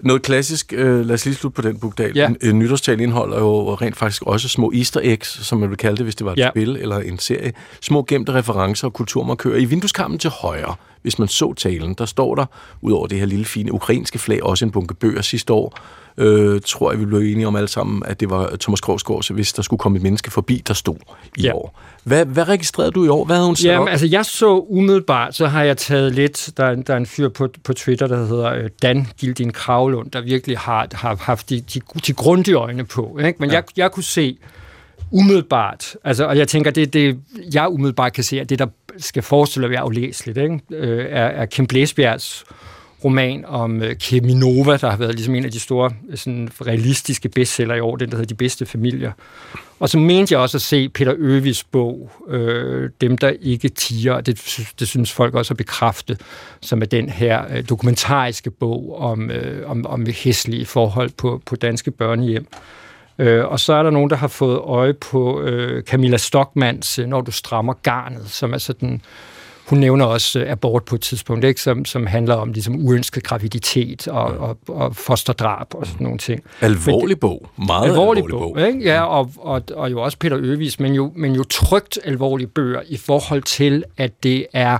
[0.00, 2.12] Noget klassisk, øh, lad os lige slutte på den bukdal.
[2.16, 2.30] Ja.
[2.42, 6.04] En, nytårstal indeholder jo rent faktisk også små easter eggs, som man vil kalde det,
[6.04, 6.50] hvis det var et ja.
[6.50, 7.52] spil eller en serie.
[7.80, 9.56] Små gemte referencer og kulturmarkører.
[9.56, 10.74] I vindueskampen til højre,
[11.06, 12.46] hvis man så talen, der står der,
[12.82, 15.78] ud over det her lille fine ukrainske flag, også en bunke bøger sidste år,
[16.16, 19.52] øh, tror jeg, vi blev enige om alle sammen, at det var Thomas Krogsgaard, hvis
[19.52, 20.96] der skulle komme et menneske forbi, der stod
[21.36, 21.54] i ja.
[21.54, 21.80] år.
[22.04, 23.24] Hvad, hvad registrerede du i år?
[23.24, 26.74] Hvad havde hun sagt Jamen, altså jeg så umiddelbart, så har jeg taget lidt, der,
[26.74, 30.58] der er en fyr på, på Twitter, der hedder øh, Dan Gildin Kravlund, der virkelig
[30.58, 33.18] har, har haft de, de, de grundige øjne på.
[33.18, 33.36] Ikke?
[33.38, 33.54] Men ja.
[33.54, 34.38] jeg, jeg kunne se
[35.10, 37.18] umiddelbart, altså, og jeg tænker, det, det
[37.54, 38.66] jeg umiddelbart kan se, at det, der
[38.98, 40.60] skal forestille at være aflæseligt, ikke?
[40.70, 42.44] Øh, er, er Kim Blæsbjergs
[43.04, 47.28] roman om øh, Keminova, der har været ligesom en af de store øh, sådan, realistiske
[47.28, 49.12] bestseller i år, den der hedder De bedste familier.
[49.80, 54.20] Og så mente jeg også at se Peter Øvis bog, øh, Dem, der ikke tiger,
[54.20, 56.18] det, det synes folk også at bekræfte,
[56.60, 61.56] som er den her øh, dokumentariske bog om, øh, om, om hæslige forhold på, på
[61.56, 62.46] danske børnehjem.
[62.52, 62.58] Øh,
[63.18, 67.30] og så er der nogen, der har fået øje på øh, Camilla Stockmans Når du
[67.30, 69.00] strammer garnet, som er sådan øh,
[69.66, 71.60] hun nævner også øh, abort på et tidspunkt, ikke?
[71.60, 76.42] Som, som handler om ligesom, uønsket graviditet og, og, og fosterdrab og sådan nogle ting.
[76.60, 77.48] Alvorlig bog.
[77.58, 78.54] Meget alvorlig, alvorlig bog.
[78.54, 78.66] bog.
[78.68, 78.84] Ikke?
[78.84, 82.80] Ja, og, og, og jo også Peter Øvis, men jo, men jo trygt alvorlige bøger
[82.88, 84.78] i forhold til, at det er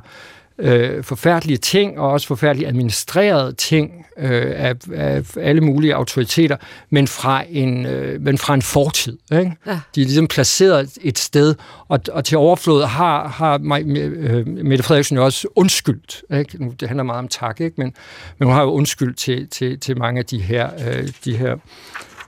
[0.59, 6.57] øh, forfærdelige ting, og også forfærdeligt administrerede ting øh, af, af alle mulige autoriteter,
[6.91, 9.19] men fra en, øh, men fra en fortid.
[9.33, 9.53] Ikke?
[9.67, 9.81] Ja.
[9.95, 11.55] De er ligesom placeret et sted,
[11.89, 16.23] og, og til overflod har, har øh, Mette Frederiksen jo også undskyldt.
[16.39, 16.65] Ikke?
[16.65, 17.75] Nu, det handler meget om tak, ikke?
[17.77, 17.95] Men,
[18.39, 21.57] men hun har jo undskyldt til, til, til mange af de her, øh, de her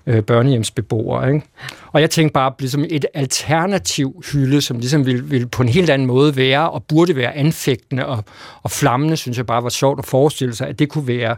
[0.08, 1.28] øh, børnehjemsbeboere.
[1.34, 1.46] Ikke?
[1.92, 5.90] Og jeg tænkte bare ligesom et alternativ hylde, som ligesom ville, ville på en helt
[5.90, 8.24] anden måde være, og burde være anfægtende og,
[8.62, 11.36] og flammende, synes jeg bare var sjovt at forestille sig, at det kunne være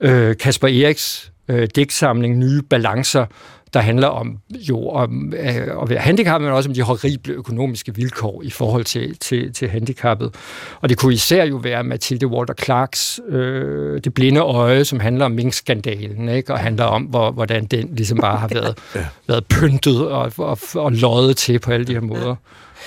[0.00, 3.26] øh, Kasper Eriks øh, digtsamling Nye Balancer,
[3.74, 7.94] der handler om jo om øh, at være handicappet, men også om de horrible økonomiske
[7.94, 10.34] vilkår i forhold til, til, til handicappet.
[10.80, 15.24] Og det kunne især jo være Mathilde Walter Clarks øh, Det blinde øje, som handler
[15.24, 16.52] om minkskandalen, ikke?
[16.52, 19.06] og handler om, hvor, hvordan den ligesom bare har været, ja.
[19.28, 22.36] været pyntet og, og, og løjet til på alle de her måder.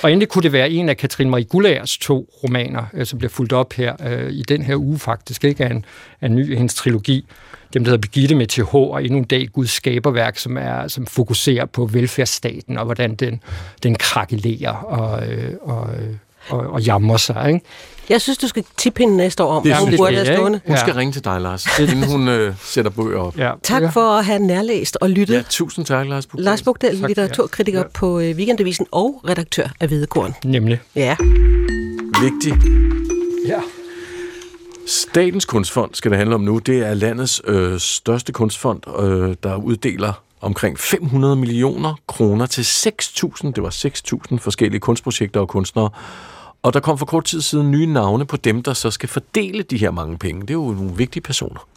[0.03, 3.29] Og endelig kunne det være en af Katrine Marie Gullagers to romaner, øh, som bliver
[3.29, 5.86] fuldt op her øh, i den her uge faktisk, ikke af en,
[6.21, 7.25] af en ny hendes trilogi,
[7.73, 11.05] dem, der hedder Begitte med TH, og endnu en dag Guds skaberværk, som, er, som
[11.05, 13.41] fokuserer på velfærdsstaten, og hvordan den,
[13.84, 16.15] den krakelerer og, øh, og, øh,
[16.49, 17.47] og, og jammer sig.
[17.47, 17.65] Ikke?
[18.10, 20.62] Jeg synes, du skal tippe hende næste år om, det hun burde have stående.
[20.68, 23.38] Hun skal ringe til dig, Lars, inden hun øh, sætter bøger op.
[23.38, 23.52] Ja.
[23.63, 25.36] Tak for at have nærlæst og lyttet.
[25.36, 26.46] Ja, tusind tak, Lars Bugdal.
[26.46, 27.86] Lars Bugdal, litteraturkritiker ja.
[27.94, 30.34] på øh, Weekendavisen og redaktør af Hvidekorn.
[30.44, 30.80] Nemlig.
[30.96, 31.15] Ja.
[32.22, 32.54] Vigtig.
[33.48, 33.60] Ja.
[34.88, 36.58] Statens Kunstfond skal det handle om nu.
[36.58, 43.52] Det er landets øh, største kunstfond, øh, der uddeler omkring 500 millioner kroner til 6.000,
[43.52, 43.70] det var
[44.32, 45.89] 6.000 forskellige kunstprojekter og kunstnere.
[46.65, 49.63] Og der kom for kort tid siden nye navne på dem, der så skal fordele
[49.63, 50.41] de her mange penge.
[50.41, 51.67] Det er jo nogle vigtige personer.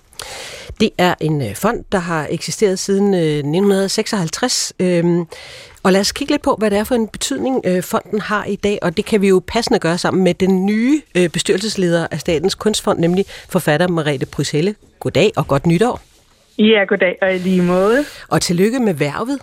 [0.81, 4.72] Det er en øh, fond, der har eksisteret siden 1956.
[4.81, 5.27] Øh, øhm,
[5.83, 8.44] og lad os kigge lidt på, hvad det er for en betydning, øh, fonden har
[8.44, 8.79] i dag.
[8.83, 12.98] Og det kan vi jo passende gøre sammen med den nye bestyrelsesleder af Statens Kunstfond,
[12.98, 14.74] nemlig forfatter Marete Bryselle.
[15.01, 16.01] Goddag og godt nytår.
[16.59, 18.05] Ja, goddag og i lige måde.
[18.29, 19.38] Og tillykke med værvet.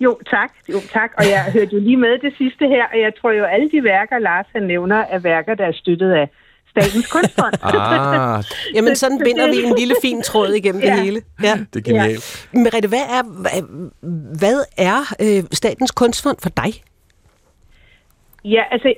[0.00, 0.52] Jo, tak.
[0.72, 1.10] Jo, tak.
[1.18, 3.84] Og jeg hørte jo lige med det sidste her, og jeg tror jo, alle de
[3.84, 6.28] værker, Lars han nævner, er værker, der er støttet af
[6.70, 7.54] Statens Kunstfond.
[7.64, 8.44] ah.
[8.74, 10.90] Jamen, sådan binder vi en lille fin tråd igennem ja.
[10.90, 11.22] det hele.
[11.42, 11.54] Ja.
[11.74, 12.48] Det er genialt.
[12.54, 12.58] Ja.
[12.58, 13.22] Merete, hvad er,
[14.38, 16.72] hvad er øh, Statens Kunstfond for dig?
[18.44, 18.94] Ja, altså,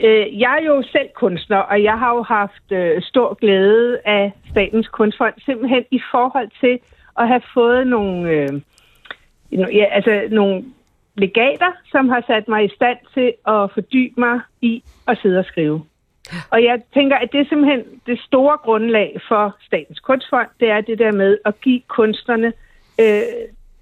[0.00, 4.32] øh, jeg er jo selv kunstner, og jeg har jo haft øh, stor glæde af
[4.50, 6.78] Statens Kunstfond, simpelthen i forhold til
[7.18, 8.60] at have fået nogle, øh,
[9.54, 10.64] ja, altså, nogle
[11.16, 15.44] legater, som har sat mig i stand til at fordybe mig i at sidde og
[15.44, 15.84] skrive.
[16.50, 20.80] Og jeg tænker, at det er simpelthen det store grundlag for Statens Kunstfond, det er
[20.80, 22.52] det der med at give kunstnerne
[23.00, 23.22] øh,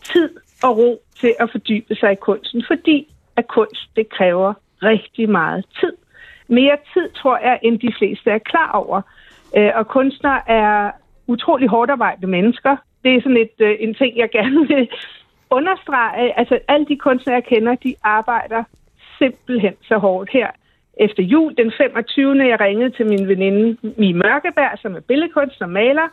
[0.05, 0.31] tid
[0.63, 5.65] og ro til at fordybe sig i kunsten, fordi at kunst, det kræver rigtig meget
[5.81, 5.93] tid.
[6.49, 9.03] Mere tid, tror jeg, end de fleste er klar over.
[9.57, 10.91] Øh, og kunstnere er
[11.27, 12.77] utrolig hårdt arbejdende mennesker.
[13.05, 14.89] Det er sådan et, øh, en ting, jeg gerne vil
[15.53, 16.39] understrege.
[16.39, 18.65] Altså, alle de kunstnere, jeg kender, de arbejder
[19.19, 20.51] simpelthen så hårdt her
[20.97, 22.49] efter jul, den 25.
[22.49, 26.09] jeg ringede til min veninde Mi Mørkeberg, som er billedkunstner og maler.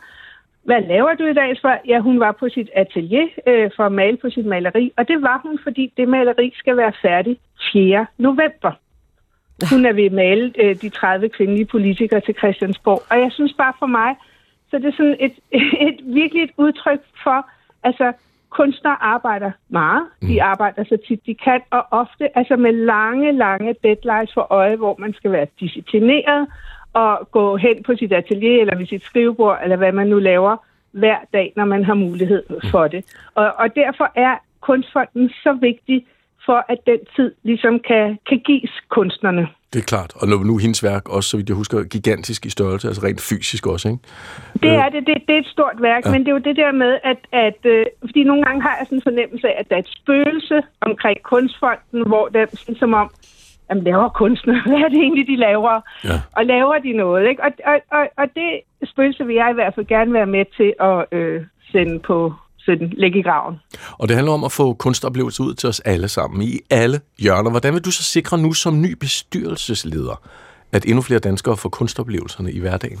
[0.62, 1.56] Hvad laver du i dag?
[1.60, 5.08] For ja, hun var på sit atelier øh, for at male på sit maleri, og
[5.08, 7.40] det var hun, fordi det maleri skal være færdigt
[7.72, 8.06] 4.
[8.18, 8.72] november.
[9.70, 13.52] Hun er ved at male øh, de 30 kvindelige politikere til Christiansborg, og jeg synes
[13.52, 14.16] bare for mig,
[14.70, 15.34] så det er sådan et,
[15.88, 17.50] et virkelig et udtryk for,
[17.82, 18.12] altså
[18.50, 20.06] kunstnere arbejder meget.
[20.20, 20.38] De mm.
[20.42, 24.96] arbejder så tit de kan, og ofte altså med lange, lange deadlines for øje, hvor
[24.98, 26.46] man skal være disciplineret
[26.92, 30.56] og gå hen på sit atelier eller ved sit skrivebord, eller hvad man nu laver
[30.92, 33.04] hver dag, når man har mulighed for det.
[33.34, 36.06] Og, og derfor er kunstfonden så vigtig
[36.50, 39.44] for, at den tid ligesom kan, kan gives kunstnerne.
[39.72, 40.10] Det er klart.
[40.20, 43.66] Og nu hendes værk også, så vidt jeg husker, gigantisk i størrelse, altså rent fysisk
[43.66, 44.02] også, ikke?
[44.62, 45.06] Det er det.
[45.06, 46.10] Det, det er et stort værk, ja.
[46.10, 48.86] men det er jo det der med, at, at øh, fordi nogle gange har jeg
[48.86, 52.76] sådan en fornemmelse af, at der er et spøgelse omkring kunstfonden, hvor det er sådan
[52.76, 53.10] som om,
[53.68, 55.74] jamen laver kunstner, hvad er det egentlig, de laver?
[56.04, 56.16] Ja.
[56.36, 57.42] Og laver de noget, ikke?
[57.46, 58.50] Og, og, og, og det
[58.92, 62.92] spøgelse vil jeg i hvert fald gerne være med til at øh, sende på, sådan
[62.96, 63.60] lægge i graven.
[63.98, 67.50] Og det handler om at få kunstoplevelser ud til os alle sammen, i alle hjørner.
[67.50, 70.22] Hvordan vil du så sikre nu som ny bestyrelsesleder,
[70.72, 73.00] at endnu flere danskere får kunstoplevelserne i hverdagen?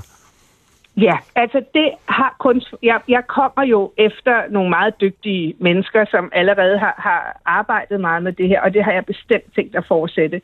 [0.96, 2.74] Ja, altså det har kunst...
[2.82, 8.22] Jeg, jeg kommer jo efter nogle meget dygtige mennesker, som allerede har, har arbejdet meget
[8.22, 10.40] med det her, og det har jeg bestemt tænkt at fortsætte.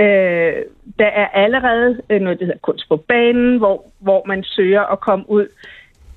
[0.00, 0.54] Øh,
[0.98, 5.30] der er allerede noget, der hedder kunst på banen, hvor, hvor man søger at komme
[5.30, 5.46] ud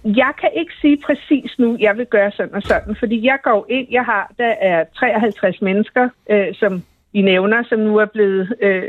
[0.04, 3.66] jeg kan ikke sige præcis nu, jeg vil gøre sådan og sådan, fordi jeg går
[3.70, 8.56] ind, jeg har, der er 53 mennesker, øh, som I nævner, som nu er blevet
[8.62, 8.84] øh,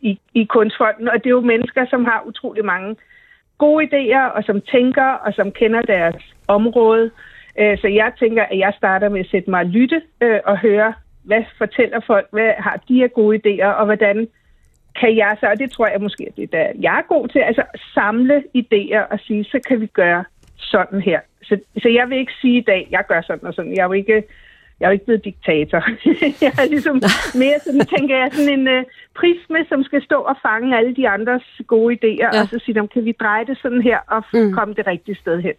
[0.00, 1.08] i, i kunstfonden.
[1.08, 2.96] Og det er jo mennesker, som har utrolig mange
[3.58, 7.10] gode idéer, og som tænker, og som kender deres område.
[7.58, 10.58] Øh, så jeg tænker, at jeg starter med at sætte mig og lytte øh, og
[10.58, 14.28] høre, hvad fortæller folk, hvad har de her gode idéer, og hvordan
[15.00, 17.38] kan jeg så, og det tror jeg måske, at det er jeg er god til,
[17.38, 17.62] altså
[17.94, 20.24] samle idéer og sige, så kan vi gøre
[20.56, 21.20] sådan her.
[21.42, 23.76] Så, så jeg vil ikke sige i dag, jeg gør sådan og sådan.
[23.76, 24.22] Jeg vil ikke
[24.80, 25.80] jeg er jo ikke blevet diktator.
[26.46, 26.96] jeg er ligesom
[27.42, 28.84] mere sådan, tænker jeg, sådan en uh,
[29.18, 32.40] prisme, som skal stå og fange alle de andres gode idéer, ja.
[32.40, 34.52] og så sige, kan vi dreje det sådan her og mm.
[34.52, 35.56] komme det rigtige sted hen.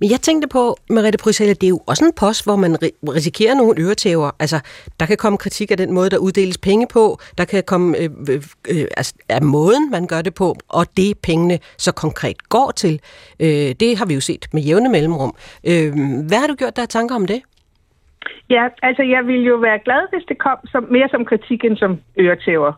[0.00, 2.76] Men jeg tænkte på, Merete Bryssel, det er jo også en post, hvor man
[3.08, 4.30] risikerer nogle øretæver.
[4.38, 4.60] Altså,
[5.00, 8.10] der kan komme kritik af den måde, der uddeles penge på, der kan komme øh,
[8.30, 12.70] øh, øh, altså, af måden, man gør det på, og det pengene så konkret går
[12.76, 13.00] til.
[13.40, 15.34] Øh, det har vi jo set med jævne mellemrum.
[15.64, 15.92] Øh,
[16.28, 17.42] hvad har du gjort der tanker om det?
[18.50, 21.76] Ja, altså jeg ville jo være glad, hvis det kom som, mere som kritik end
[21.76, 22.72] som øretæver.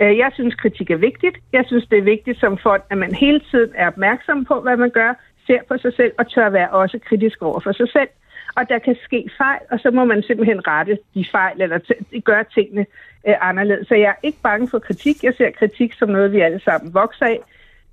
[0.00, 1.36] Øh, jeg synes, kritik er vigtigt.
[1.52, 4.76] Jeg synes, det er vigtigt som folk, at man hele tiden er opmærksom på, hvad
[4.76, 5.14] man gør,
[5.46, 8.08] ser på sig selv og tør være også kritisk over for sig selv.
[8.56, 11.78] Og der kan ske fejl, og så må man simpelthen rette de fejl eller
[12.24, 12.86] gøre tingene
[13.28, 13.88] øh, anderledes.
[13.88, 15.24] Så jeg er ikke bange for kritik.
[15.24, 17.38] Jeg ser kritik som noget, vi alle sammen vokser af.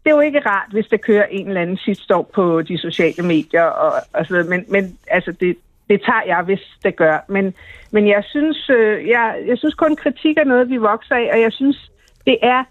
[0.03, 2.77] Det er jo ikke rart, hvis der kører en eller anden sidst år på de
[2.77, 5.57] sociale medier og, og sådan noget, men, men altså det,
[5.89, 7.17] det tager jeg, hvis det gør.
[7.29, 7.53] Men,
[7.91, 11.41] men jeg, synes, øh, jeg, jeg synes kun, kritik er noget, vi vokser af, og
[11.41, 11.91] jeg synes,
[12.25, 12.63] det er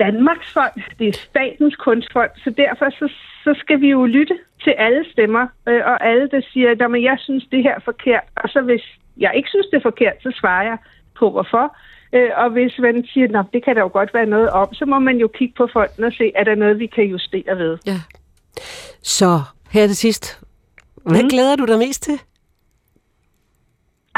[0.00, 3.12] Danmarks folk, det er statens kunstfond, så derfor så,
[3.44, 7.16] så skal vi jo lytte til alle stemmer, øh, og alle, der siger, at jeg
[7.18, 8.82] synes, det her er forkert, og så hvis
[9.16, 10.78] jeg ikke synes, det er forkert, så svarer jeg
[11.18, 11.76] på, hvorfor.
[12.12, 14.84] Øh, og hvis man siger, at det kan der jo godt være noget om, så
[14.86, 17.78] må man jo kigge på fonden og se, er der noget, vi kan justere ved.
[17.86, 18.00] Ja.
[19.02, 20.40] Så her til sidst,
[21.04, 21.28] hvad mm.
[21.28, 22.20] glæder du dig mest til?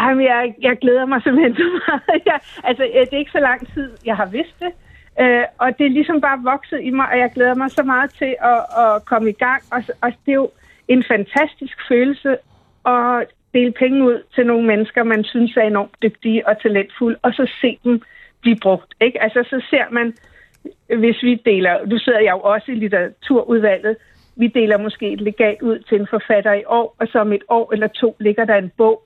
[0.00, 2.22] Jamen, jeg, jeg glæder mig simpelthen så meget.
[2.30, 4.72] Jeg, altså, øh, det er ikke så lang tid, jeg har vidst det.
[5.20, 8.10] Øh, og det er ligesom bare vokset i mig, og jeg glæder mig så meget
[8.18, 9.62] til at, at komme i gang.
[9.72, 10.50] Og, og det er jo
[10.88, 12.36] en fantastisk følelse
[12.86, 17.32] at dele penge ud til nogle mennesker, man synes er enormt dygtige og talentfulde, og
[17.32, 18.02] så se dem
[18.40, 18.94] blive brugt.
[19.00, 19.22] Ikke?
[19.22, 20.14] Altså, så ser man,
[20.98, 23.96] hvis vi deler, du sidder jeg jo også i litteraturudvalget,
[24.36, 27.42] vi deler måske et legat ud til en forfatter i år, og så om et
[27.48, 29.02] år eller to ligger der en bog,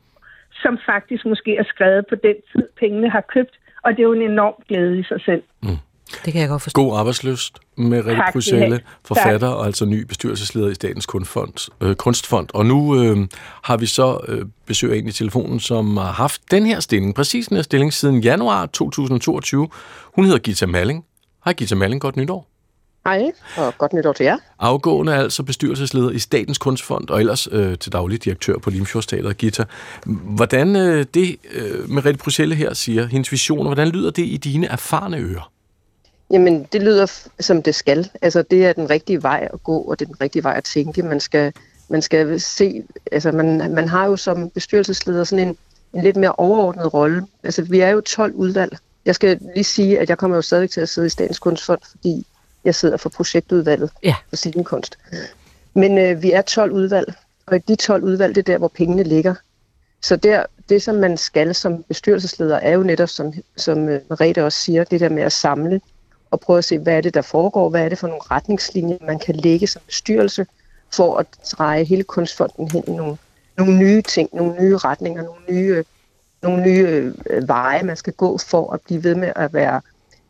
[0.62, 3.54] som faktisk måske er skrevet på den tid, pengene har købt,
[3.84, 5.42] og det er jo en enorm glæde i sig selv.
[5.62, 5.76] Mm.
[6.24, 6.82] Det kan jeg godt forstå.
[6.82, 9.56] God arbejdsløst med Rikke Bruxelle, forfatter tak.
[9.56, 11.70] og altså ny bestyrelsesleder i Statens Kunstfond.
[11.82, 12.48] Øh, Kunstfond.
[12.54, 13.16] Og nu øh,
[13.62, 17.14] har vi så øh, besøg af en i telefonen, som har haft den her stilling,
[17.14, 19.68] præcis den her stilling, siden januar 2022.
[20.14, 21.04] Hun hedder Gita Malling.
[21.44, 22.48] Hej Gita Malling, godt nytår.
[23.06, 24.36] Hej, og godt nytår til jer.
[24.58, 29.36] Afgående er altså bestyrelsesleder i Statens Kunstfond, og ellers øh, til daglig direktør på Limfjordsteateret,
[29.36, 29.64] Gita.
[30.06, 34.36] Hvordan øh, det øh, med Rette Bruxelle her siger, hendes visioner, hvordan lyder det i
[34.36, 35.50] dine erfarne ører?
[36.30, 38.10] Jamen, det lyder som det skal.
[38.22, 40.64] Altså, det er den rigtige vej at gå, og det er den rigtige vej at
[40.64, 41.02] tænke.
[41.02, 41.52] Man skal,
[41.88, 42.82] man skal se,
[43.12, 45.56] altså man, man har jo som bestyrelsesleder sådan en,
[45.94, 47.26] en lidt mere overordnet rolle.
[47.42, 48.78] Altså, vi er jo 12 udvalg.
[49.04, 51.80] Jeg skal lige sige, at jeg kommer jo stadig til at sidde i Statens Kunstfond,
[51.90, 52.26] fordi
[52.66, 54.14] jeg sidder for projektudvalget ja.
[54.28, 54.98] for scenekunst.
[55.74, 57.14] Men øh, vi er 12 udvalg,
[57.46, 59.34] og i de 12 udvalg, det er der, hvor pengene ligger.
[60.02, 64.44] Så der, det, som man skal som bestyrelsesleder, er jo netop, som, som øh, Merete
[64.44, 65.80] også siger, det der med at samle
[66.30, 68.96] og prøve at se, hvad er det, der foregår, hvad er det for nogle retningslinjer,
[69.00, 70.46] man kan lægge som bestyrelse,
[70.94, 73.16] for at dreje hele kunstfonden hen i nogle,
[73.56, 75.84] nogle nye ting, nogle nye retninger, nogle nye,
[76.42, 79.80] nogle nye øh, veje, man skal gå for at blive ved med at være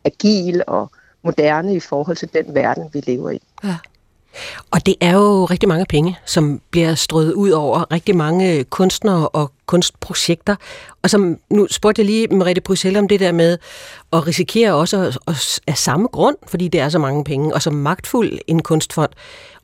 [0.05, 0.91] agil og
[1.27, 3.41] moderne i forhold til den verden, vi lever i.
[3.63, 3.75] Ja.
[4.71, 9.27] Og det er jo rigtig mange penge, som bliver strøget ud over rigtig mange kunstnere
[9.27, 10.55] og kunstprojekter.
[11.03, 13.57] Og som nu spurgte jeg lige Merete Bruxelles om det der med
[14.13, 15.19] at risikere også
[15.67, 19.09] af samme grund, fordi det er så mange penge, og som magtfuld en kunstfond,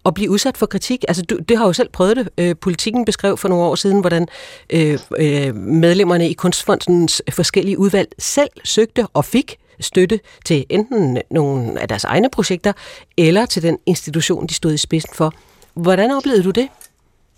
[0.05, 1.05] at blive udsat for kritik.
[1.07, 2.29] Altså, du, det har jo selv prøvet det.
[2.37, 4.27] Øh, politikken beskrev for nogle år siden, hvordan
[4.69, 11.81] øh, øh, medlemmerne i Kunstfondens forskellige udvalg selv søgte og fik støtte til enten nogle
[11.81, 12.73] af deres egne projekter,
[13.17, 15.33] eller til den institution, de stod i spidsen for.
[15.73, 16.67] Hvordan oplevede du det?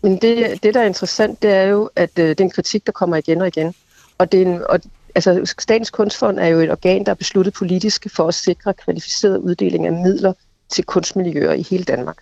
[0.01, 2.85] Men det, det der er interessant, det er jo, at øh, det er en kritik,
[2.85, 3.73] der kommer igen og igen.
[4.17, 4.79] Og, det er en, og
[5.15, 9.37] altså, Statens Kunstfond er jo et organ, der er besluttet politisk for at sikre kvalificeret
[9.37, 10.33] uddeling af midler
[10.69, 12.17] til kunstmiljøer i hele Danmark.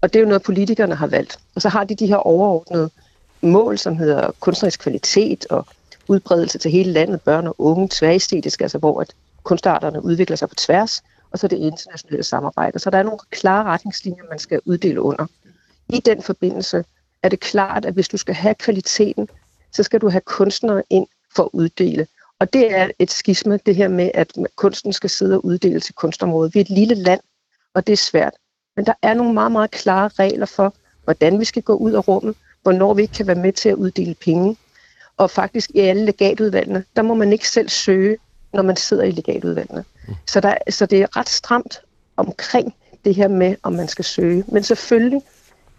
[0.00, 1.38] Og det er jo noget, politikerne har valgt.
[1.54, 2.90] Og så har de de her overordnede
[3.40, 5.66] mål, som hedder kunstnerisk kvalitet og
[6.08, 9.12] udbredelse til hele landet, børn og unge, tværestetiske, altså hvor at
[9.44, 12.78] kunstarterne udvikler sig på tværs, og så det internationale samarbejde.
[12.78, 15.26] Så der er nogle klare retningslinjer, man skal uddele under.
[15.88, 16.84] I den forbindelse
[17.22, 19.28] er det klart, at hvis du skal have kvaliteten,
[19.72, 22.06] så skal du have kunstnere ind for at uddele.
[22.38, 25.94] Og det er et skisme, det her med, at kunsten skal sidde og uddele til
[25.94, 26.54] kunstområdet.
[26.54, 27.20] Vi er et lille land,
[27.74, 28.32] og det er svært.
[28.76, 30.74] Men der er nogle meget, meget klare regler for,
[31.04, 33.74] hvordan vi skal gå ud af rummet, hvornår vi ikke kan være med til at
[33.74, 34.56] uddele penge.
[35.16, 38.16] Og faktisk i alle legatudvalgene, der må man ikke selv søge,
[38.54, 39.84] når man sidder i legatudvalgene.
[40.08, 40.14] Mm.
[40.26, 41.80] Så, der, så det er ret stramt
[42.16, 42.74] omkring
[43.04, 44.44] det her med, om man skal søge.
[44.48, 45.22] Men selvfølgelig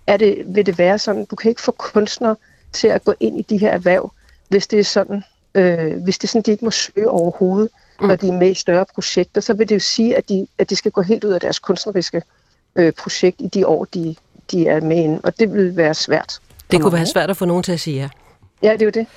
[0.07, 2.35] er det, vil det være sådan, du kan ikke få kunstnere
[2.73, 4.11] til at gå ind i de her erhverv,
[4.49, 5.23] hvis det er sådan,
[5.55, 7.69] øh, hvis det er sådan, de ikke må søge overhovedet,
[8.01, 8.07] mm.
[8.07, 10.69] når de er med i større projekter, så vil det jo sige, at de, at
[10.69, 12.21] de skal gå helt ud af deres kunstneriske
[12.75, 14.15] øh, projekt i de år, de,
[14.51, 16.39] de er med inde, og det vil være svært.
[16.71, 18.09] Det kunne være svært at få nogen til at sige ja.
[18.63, 19.07] Ja, det er jo det.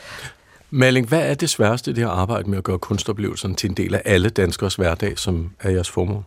[0.70, 3.94] Maling, hvad er det sværeste det her arbejde med at gøre kunstoplevelserne til en del
[3.94, 6.22] af alle danskers hverdag, som er jeres formål?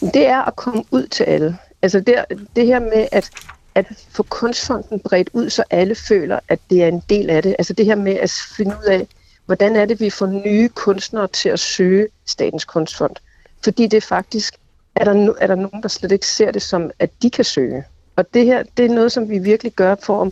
[0.00, 1.56] Det er at komme ud til alle.
[1.82, 2.24] Altså det,
[2.56, 3.30] det her med at,
[3.74, 7.56] at få kunstfonden bredt ud, så alle føler, at det er en del af det.
[7.58, 9.06] Altså det her med at finde ud af,
[9.46, 13.16] hvordan er det, vi får nye kunstnere til at søge Statens Kunstfond.
[13.64, 14.54] Fordi det faktisk,
[14.94, 17.84] er der, er der nogen, der slet ikke ser det som, at de kan søge.
[18.16, 20.30] Og det her, det er noget, som vi virkelig gør for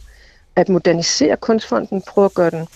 [0.56, 2.68] at modernisere kunstfonden, prøve at gøre den,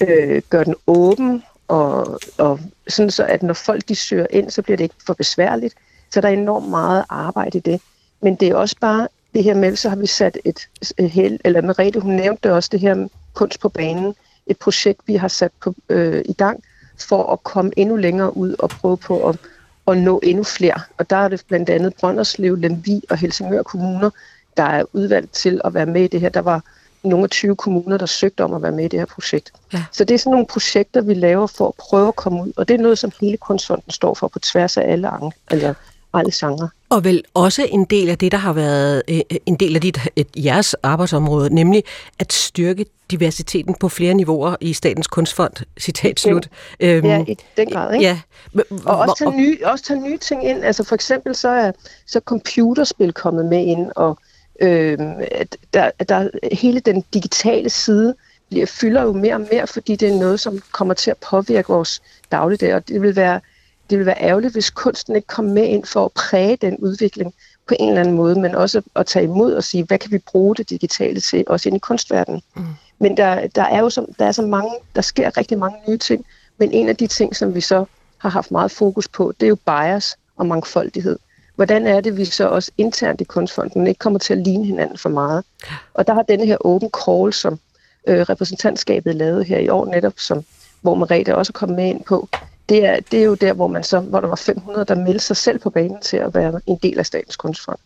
[0.00, 4.62] øh, gør den åben, og, og sådan så, at når folk de søger ind, så
[4.62, 5.74] bliver det ikke for besværligt.
[6.10, 7.80] Så der er enormt meget arbejde i det.
[8.20, 10.68] Men det er også bare det her med, så har vi sat et,
[10.98, 14.14] et held, eller Merete, hun nævnte også det her med kunst på banen,
[14.46, 16.64] et projekt, vi har sat på, øh, i gang,
[16.98, 19.38] for at komme endnu længere ud og prøve på at,
[19.88, 20.80] at nå endnu flere.
[20.98, 24.10] Og der er det blandt andet Brønderslev, Lemvi og Helsingør kommuner,
[24.56, 26.28] der er udvalgt til at være med i det her.
[26.28, 26.62] Der var
[27.08, 29.52] nogle af 20 kommuner, der søgte om at være med i det her projekt.
[29.72, 29.84] Ja.
[29.92, 32.68] Så det er sådan nogle projekter, vi laver for at prøve at komme ud, og
[32.68, 35.74] det er noget, som hele Kunstfonden står for på tværs af alle, andre, eller
[36.14, 36.68] alle genrer.
[36.88, 39.98] Og vel også en del af det, der har været øh, en del af dit,
[40.16, 41.82] et, jeres arbejdsområde, nemlig
[42.18, 46.48] at styrke diversiteten på flere niveauer i Statens Kunstfond, citat slut.
[46.80, 48.04] Ja, øhm, ja i den grad, ikke?
[48.04, 48.20] Ja.
[48.84, 50.64] Og også tage, nye, også tage nye ting ind.
[50.64, 51.72] Altså for eksempel så er
[52.06, 54.18] så computerspil kommet med ind, og
[54.60, 54.98] øh,
[55.74, 58.14] der, der, hele den digitale side
[58.48, 61.68] bliver, fylder jo mere og mere, fordi det er noget, som kommer til at påvirke
[61.68, 62.02] vores
[62.32, 63.40] dagligdag, og det vil være
[63.90, 67.34] det vil være ærgerligt, hvis kunsten ikke kommer med ind for at præge den udvikling
[67.68, 70.18] på en eller anden måde, men også at tage imod og sige, hvad kan vi
[70.18, 72.42] bruge det digitale til, også ind i kunstverdenen.
[72.56, 72.64] Mm.
[72.98, 75.98] Men der, der er jo så, der er så mange, der sker rigtig mange nye
[75.98, 76.24] ting,
[76.58, 77.84] men en af de ting, som vi så
[78.18, 81.18] har haft meget fokus på, det er jo bias og mangfoldighed.
[81.56, 84.98] Hvordan er det, vi så også internt i kunstfonden ikke kommer til at ligne hinanden
[84.98, 85.44] for meget?
[85.94, 87.58] Og der har denne her open call, som
[88.08, 90.44] øh, repræsentantskabet lavede her i år netop, som,
[90.80, 92.28] hvor Merete også er kommet med ind på,
[92.68, 95.24] det er, det er jo der, hvor, man så, hvor der var 500, der meldte
[95.24, 97.78] sig selv på banen til at være en del af Statens Kunstfond.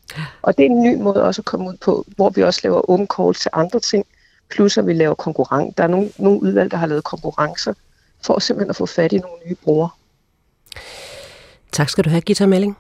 [0.43, 2.91] Og det er en ny måde også at komme ud på, hvor vi også laver
[2.91, 4.07] open call til andre ting,
[4.51, 5.75] plus at vi laver konkurrence.
[5.77, 7.75] Der er nogle, nogle udvalg, der har lavet konkurrencer,
[8.25, 9.91] for simpelthen at få fat i nogle nye brugere.
[11.73, 12.77] Tak skal du have, Gita Melling.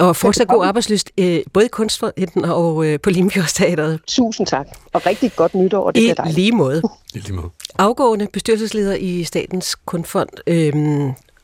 [0.00, 4.00] Og fortsat god arbejdsløst, øh, både i Kunstfonden og øh, på Limfjordsteateret.
[4.06, 5.90] Tusind tak, og rigtig godt nytår.
[5.90, 6.82] Det I lige måde.
[7.14, 7.48] I lige måde.
[7.78, 10.72] Afgående bestyrelsesleder i Statens Kunstfond, øh,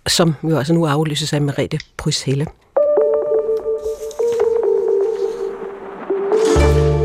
[0.09, 2.47] som jo altså nu aflyses af Merete Bryshelle.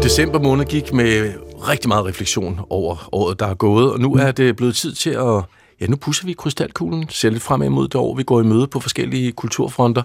[0.04, 1.34] December måned gik med
[1.70, 5.10] rigtig meget refleksion over året, der er gået, og nu er det blevet tid til
[5.10, 5.43] at
[5.82, 8.68] ja, nu pusser vi krystalkuglen, ser lidt fremad mod det år, vi går i møde
[8.68, 10.04] på forskellige kulturfronter.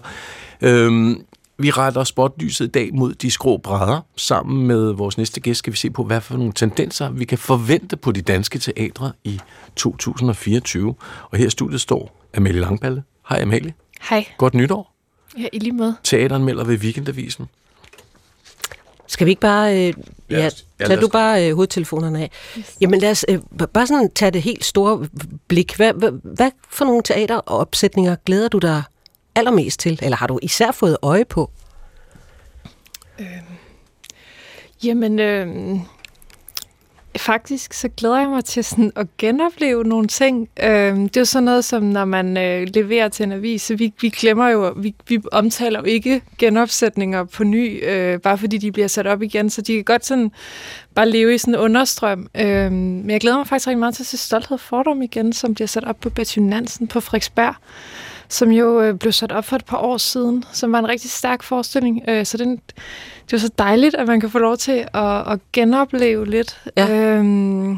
[0.61, 1.21] Øhm,
[1.61, 4.01] vi retter spotlyset i dag mod de skrå brædder.
[4.15, 7.37] Sammen med vores næste gæst skal vi se på, hvad for nogle tendenser vi kan
[7.37, 9.39] forvente på de danske teatre i
[9.75, 10.95] 2024.
[11.31, 13.03] Og her i studiet står Amalie Langballe.
[13.29, 13.73] Hej Amalie.
[14.09, 14.25] Hej.
[14.37, 14.93] Godt nytår.
[15.37, 15.95] Ja, i lige måde.
[16.03, 17.49] Teateren melder ved Weekendavisen.
[19.07, 19.87] Skal vi ikke bare...
[19.87, 19.93] Øh,
[20.29, 20.49] ja,
[20.79, 22.31] ja, tag du bare øh, hovedtelefonerne af.
[22.57, 22.77] Yes.
[22.81, 23.39] Jamen lad os øh,
[23.73, 25.07] bare sådan tage det helt store
[25.47, 25.75] blik.
[25.75, 28.83] Hvad, hvad, hvad for nogle teateropsætninger glæder du dig
[29.35, 29.99] allermest til?
[30.01, 31.51] Eller har du især fået øje på?
[33.19, 33.25] Øh,
[34.83, 35.79] jamen, øh,
[37.17, 40.49] Faktisk så glæder jeg mig til sådan at genopleve nogle ting.
[40.63, 43.75] Øh, det er jo sådan noget, som når man øh, leverer til en avis, så
[43.75, 48.57] vi, vi glemmer jo, vi, vi omtaler jo ikke genopsætninger på ny, øh, bare fordi
[48.57, 50.31] de bliver sat op igen, så de kan godt sådan
[50.95, 52.27] bare leve i sådan en understrøm.
[52.35, 55.53] Øh, men jeg glæder mig faktisk rigtig meget til at se Stolthed Fordom igen, som
[55.53, 57.55] bliver sat op på Betty Nansen på Frederiksberg
[58.33, 61.11] som jo øh, blev sat op for et par år siden, som var en rigtig
[61.11, 62.01] stærk forestilling.
[62.07, 62.61] Øh, så den,
[63.25, 66.61] det er så dejligt, at man kan få lov til at, at genopleve lidt.
[66.77, 67.15] Ja.
[67.15, 67.71] Øhm,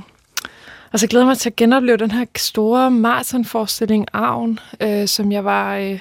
[0.91, 5.31] og så glæder jeg mig til at genopleve den her store maratonforestilling, Arven, øh, som
[5.31, 5.77] jeg var...
[5.77, 5.99] Øh,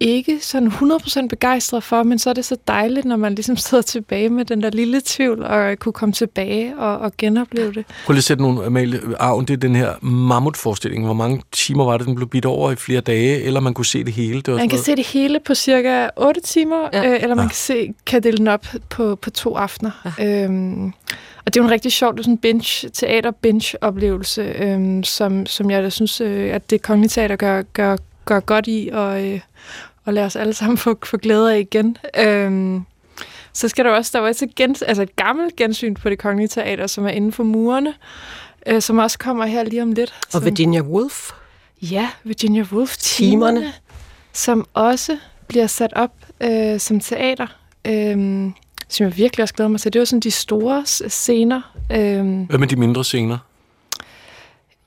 [0.00, 3.82] ikke sådan 100% begejstret for, men så er det så dejligt, når man ligesom sidder
[3.82, 7.84] tilbage med den der lille tvivl, og kunne komme tilbage og, og genopleve det.
[8.06, 11.04] Prøv lige at sætte nogle, Amalie, arven, det er den her mammutforestilling.
[11.04, 13.86] Hvor mange timer var det, den blev bidt over i flere dage, eller man kunne
[13.86, 14.40] se det hele?
[14.40, 17.10] Det var man kan se det hele på cirka 8 timer, ja.
[17.10, 17.48] øh, eller man ja.
[17.48, 20.12] kan, se, kan dele den op på, på to aftener.
[20.18, 20.44] Ja.
[20.44, 20.92] Øhm,
[21.44, 25.82] og det er jo en rigtig sjov, sådan en binge, teater-binge-oplevelse, øhm, som, som jeg
[25.82, 29.40] da synes, øh, at det kongelige teater gør, gør, gør godt i, og, øh,
[30.04, 31.96] og lade os alle sammen få, få glæde af igen.
[32.18, 32.82] Øhm,
[33.52, 36.18] så skal der også, der var også et, gens, altså et gammelt gensyn på det
[36.18, 37.94] kongelige teater, som er inden for murene,
[38.66, 40.14] øh, som også kommer her lige om lidt.
[40.26, 41.30] Og som, Virginia Woolf.
[41.82, 42.96] Ja, Virginia Woolf.
[42.96, 43.72] Timerne.
[44.32, 47.46] Som også bliver sat op øh, som teater.
[47.84, 48.50] Øh,
[48.88, 49.92] som jeg virkelig også glæder mig til.
[49.92, 51.74] Det var sådan de store scener.
[51.92, 53.38] Øh, Hvad med de mindre scener?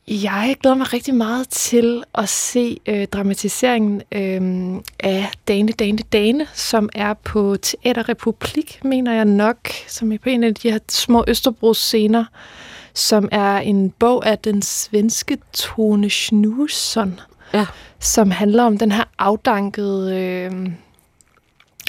[0.07, 6.47] Jeg glæder mig rigtig meget til at se øh, dramatiseringen øh, af Dane, Dane, Dane,
[6.53, 10.79] som er på Teater Republik, mener jeg nok, som er på en af de her
[10.89, 12.25] små Østerbro-scener,
[12.93, 17.19] som er en bog af den svenske Tone Schnuson,
[17.53, 17.65] ja.
[17.99, 20.71] som handler om den her afdankede, øh,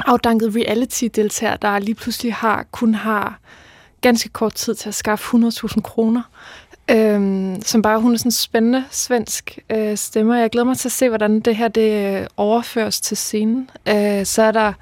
[0.06, 3.38] afdankede reality-deltager, der lige pludselig har kun har
[4.00, 6.22] ganske kort tid til at skaffe 100.000 kroner
[6.90, 10.36] Øhm, som bare, hun er sådan en spændende svensk øh, stemmer.
[10.36, 13.70] Jeg glæder mig til at se, hvordan det her det øh, overføres til scenen.
[13.88, 14.72] Øh, så er der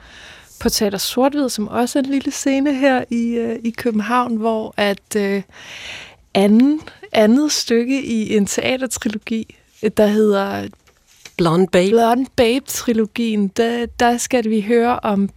[0.61, 4.74] på Teater Sortvid, som også er en lille scene her i, øh, i København, hvor
[4.76, 5.42] at øh,
[6.34, 6.80] anden,
[7.12, 9.57] andet stykke i en teatertrilogi,
[9.96, 10.68] der hedder
[11.36, 11.90] Blonde Babe.
[11.90, 15.30] Blonde Babe-trilogien, der, der skal vi høre om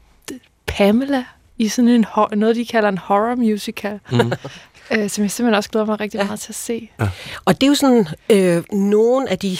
[0.65, 1.23] Pamela
[1.57, 3.99] i sådan en, noget, de kalder en horror musical.
[4.11, 4.31] Mm.
[4.91, 6.25] øh, som jeg simpelthen også glæder mig rigtig ja.
[6.25, 6.89] meget til at se.
[6.99, 7.09] Ja.
[7.45, 9.57] Og det er jo sådan øh, nogle af de,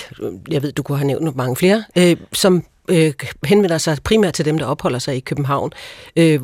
[0.50, 3.14] jeg ved, du kunne have nævnt mange flere, øh, som øh,
[3.46, 5.72] henvender sig primært til dem, der opholder sig i København.
[6.16, 6.42] Øh,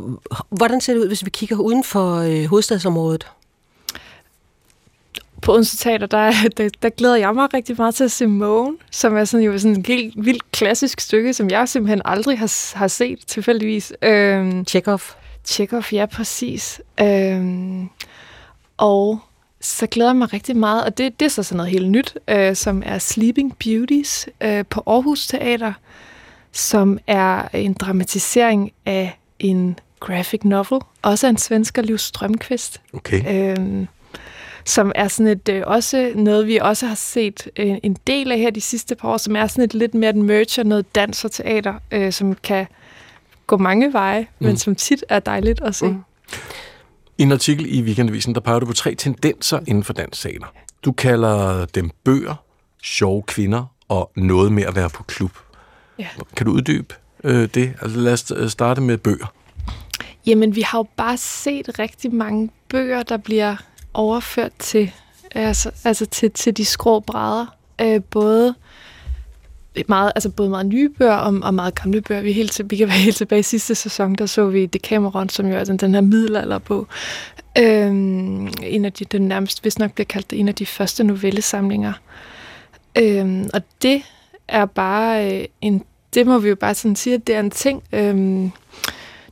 [0.50, 3.28] hvordan ser det ud, hvis vi kigger uden for øh, hovedstadsområdet?
[5.42, 8.78] På Odense Teater, der, der, der glæder jeg mig rigtig meget til at se Mågen,
[8.92, 12.78] som er sådan, jo sådan et helt vildt klassisk stykke, som jeg simpelthen aldrig har,
[12.78, 13.94] har set tilfældigvis.
[14.02, 15.02] Øhm, Chekhov.
[15.46, 16.82] Chekhov, ja, præcis.
[17.00, 17.90] Øhm,
[18.82, 19.20] og
[19.62, 22.18] så glæder jeg mig rigtig meget, og det, det er så sådan noget helt nyt,
[22.28, 25.74] øh, som er Sleeping Beauties øh, på Aarhus Teater,
[26.52, 32.82] som er en dramatisering af en graphic novel, også af en svensker, Liv Strømqvist.
[32.94, 33.56] Okay.
[33.58, 33.88] Øh,
[34.66, 38.38] som er sådan et, øh, også noget, vi også har set øh, en del af
[38.38, 40.96] her de sidste par år, som er sådan et lidt mere et merge af noget
[40.96, 42.68] dans og teater, øh, som kan
[43.48, 44.48] gå mange veje, mm.
[44.48, 45.86] men som tit er dejligt at se.
[45.86, 46.04] Mm.
[47.22, 50.48] I en artikel i Weekendavisen, der peger du på tre tendenser inden for dansscener.
[50.86, 52.36] Du kalder dem bøger,
[52.84, 55.32] sjove kvinder og noget med at være på klub.
[56.00, 56.08] Ja.
[56.36, 57.74] Kan du uddybe øh, det?
[57.82, 59.34] Altså lad os øh, starte med bøger.
[60.26, 63.56] Jamen, vi har jo bare set rigtig mange bøger, der bliver
[63.94, 64.92] overført til,
[65.32, 67.46] altså, altså til, til de skrå brædder.
[67.82, 68.56] Øh, både
[69.88, 72.22] meget, altså både meget nye bøger og, og meget gamle bøger.
[72.22, 75.48] Vi, helt, vi kan være helt tilbage i sidste sæson, der så vi Decameron, som
[75.48, 76.88] jo er den, den her middelalderbog.
[77.58, 81.94] Øhm, en af de, den nærmest, hvis nok bliver kaldt en af de første novellesamlinger.
[82.98, 84.04] Øhm, og det
[84.48, 87.52] er bare øh, en, det må vi jo bare sådan sige, at det er en
[87.52, 87.84] ting.
[87.94, 88.52] Øhm,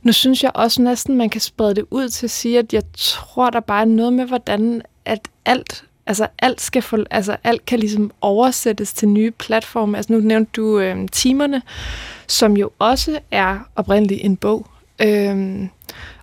[0.02, 2.82] nu synes jeg også næsten, man kan sprede det ud til at sige, at jeg
[2.94, 7.66] tror, der bare er noget med, hvordan at alt altså alt skal få, altså alt
[7.66, 9.96] kan ligesom oversættes til nye platforme.
[9.96, 11.62] Altså nu nævnte du øh, timerne,
[12.26, 14.66] som jo også er oprindeligt en bog,
[15.02, 15.68] øh,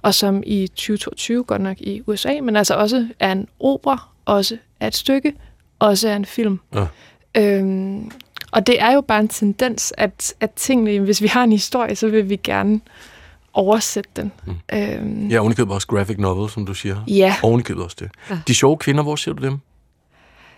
[0.02, 4.58] og som i 2022 godt nok i USA, men altså også er en opera, også
[4.80, 5.34] er et stykke,
[5.80, 6.60] også er en film.
[6.74, 6.86] Ja.
[7.38, 7.98] Øh,
[8.52, 11.96] og det er jo bare en tendens, at, at tingene, hvis vi har en historie,
[11.96, 12.82] så vil vi gerne
[13.54, 14.32] oversætte den.
[14.46, 14.54] Mm.
[14.74, 15.28] Øhm.
[15.28, 17.04] Ja, ovenikøbet også graphic novel, som du siger.
[17.08, 17.36] Ja.
[17.44, 18.10] Ovenikøbet også det.
[18.30, 18.40] Ja.
[18.48, 19.60] De sjove kvinder, hvor ser du dem?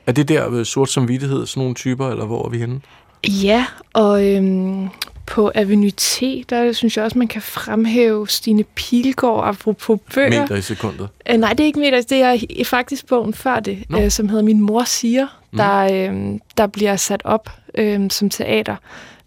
[0.09, 2.81] Er det der øh, sort som vidtighed, sådan nogle typer, eller hvor er vi henne?
[3.27, 4.89] Ja, og øhm,
[5.25, 10.41] på Avenue T, der synes jeg også, man kan fremhæve Stine Pilgaard apropos bøger.
[10.41, 11.09] Meter i sekundet?
[11.27, 14.01] Æ, nej, det er ikke meter, det er faktisk bogen før det, no.
[14.01, 15.57] øh, som hedder Min mor siger, mm.
[15.57, 18.75] der, øh, der bliver sat op øh, som teater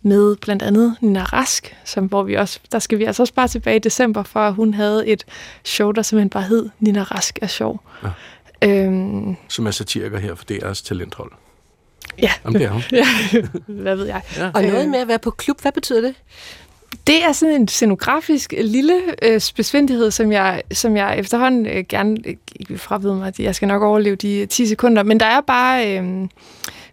[0.02, 3.48] med blandt andet Nina Rask, som, hvor vi også, der skal vi altså også bare
[3.48, 5.24] tilbage i december, for hun havde et
[5.64, 7.80] show, der simpelthen bare hed Nina Rask er sjov.
[8.02, 8.08] Ja.
[8.62, 11.32] Øhm, Som er satiriker her for DR's talenthold.
[12.18, 12.30] Ja.
[12.44, 12.82] Jamen, det er hun.
[12.92, 13.06] ja.
[13.66, 14.22] Hvad ved jeg.
[14.36, 14.50] Ja.
[14.54, 16.14] Og noget med at være på klub, hvad betyder det?
[17.06, 21.84] det er sådan en scenografisk øh, lille øh, besvindelighed, som jeg, som jeg efterhånden øh,
[21.88, 23.40] gerne øh, ikke vil frabede mig.
[23.40, 25.98] Jeg skal nok overleve de 10 sekunder, men der er bare...
[25.98, 26.28] Øh,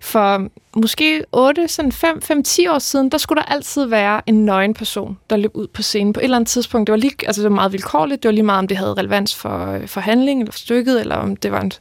[0.01, 4.45] for måske 8, sådan 5, 5, 10 år siden, der skulle der altid være en
[4.45, 6.87] nøgen person, der løb ud på scenen på et eller andet tidspunkt.
[6.87, 8.23] Det var, lige, altså det var meget vilkårligt.
[8.23, 11.01] Det var lige meget, om det havde relevans for, øh, for handling eller for stykket,
[11.01, 11.71] eller om det var en...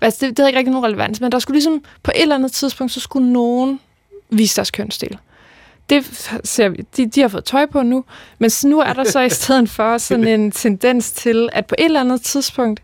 [0.00, 2.34] Altså det, det havde ikke rigtig nogen relevans, men der skulle ligesom på et eller
[2.34, 3.80] andet tidspunkt, så skulle nogen
[4.30, 5.18] vise deres kønsdel.
[5.90, 6.84] Det ser vi.
[6.96, 8.04] De, de har fået tøj på nu,
[8.38, 11.84] men nu er der så i stedet for sådan en tendens til, at på et
[11.84, 12.82] eller andet tidspunkt,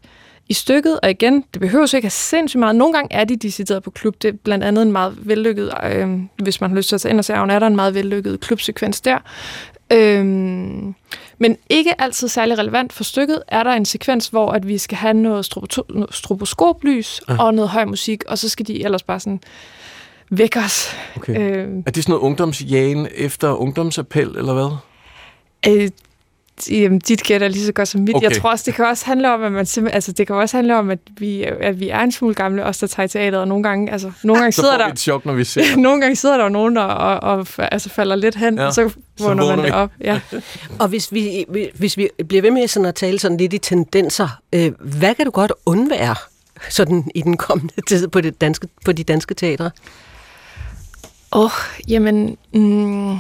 [0.49, 2.77] i stykket, og igen, det behøver så ikke have sindssygt meget.
[2.77, 4.23] Nogle gange er de decideret på klub.
[4.23, 7.11] Det er blandt andet en meget vellykket, øh, hvis man har lyst til at tage
[7.11, 9.19] ind og se, er der en meget vellykket klubsekvens der.
[9.93, 10.25] Øh,
[11.39, 14.99] men ikke altid særlig relevant for stykket, er der en sekvens, hvor at vi skal
[14.99, 15.47] have noget
[16.11, 17.43] stroboskoplys ja.
[17.43, 19.41] og noget høj musik, og så skal de ellers bare sådan
[20.31, 20.97] vække os.
[21.17, 21.41] Okay.
[21.41, 24.77] Øh, er det sådan noget ungdomsjagen efter ungdomsappel, eller hvad?
[25.69, 25.91] Øh,
[26.71, 28.17] Jamen, dit gæt er lige så godt som mit.
[28.17, 28.29] Okay.
[28.29, 30.57] Jeg tror også, det kan også handle om, at man simpelthen, altså, det kan også
[30.57, 33.41] handle om, at vi, at vi er en smule gamle, os der tager i teateret,
[33.41, 34.87] og nogle gange, altså, nogle gange sidder der...
[34.87, 38.17] et chok, når vi ser Nogle gange sidder der nogen, der og, og, altså, falder
[38.17, 38.67] lidt hen, ja.
[38.67, 39.91] og så vågner man det op.
[40.01, 40.21] Ja.
[40.81, 41.45] og hvis vi,
[41.75, 45.25] hvis vi bliver ved med sådan at tale sådan lidt i tendenser, øh, hvad kan
[45.25, 46.15] du godt undvære
[46.71, 49.71] sådan i den kommende tid på, det danske, på de danske teatre?
[51.33, 51.51] Åh, oh,
[51.89, 52.37] jamen...
[52.55, 53.17] Mm,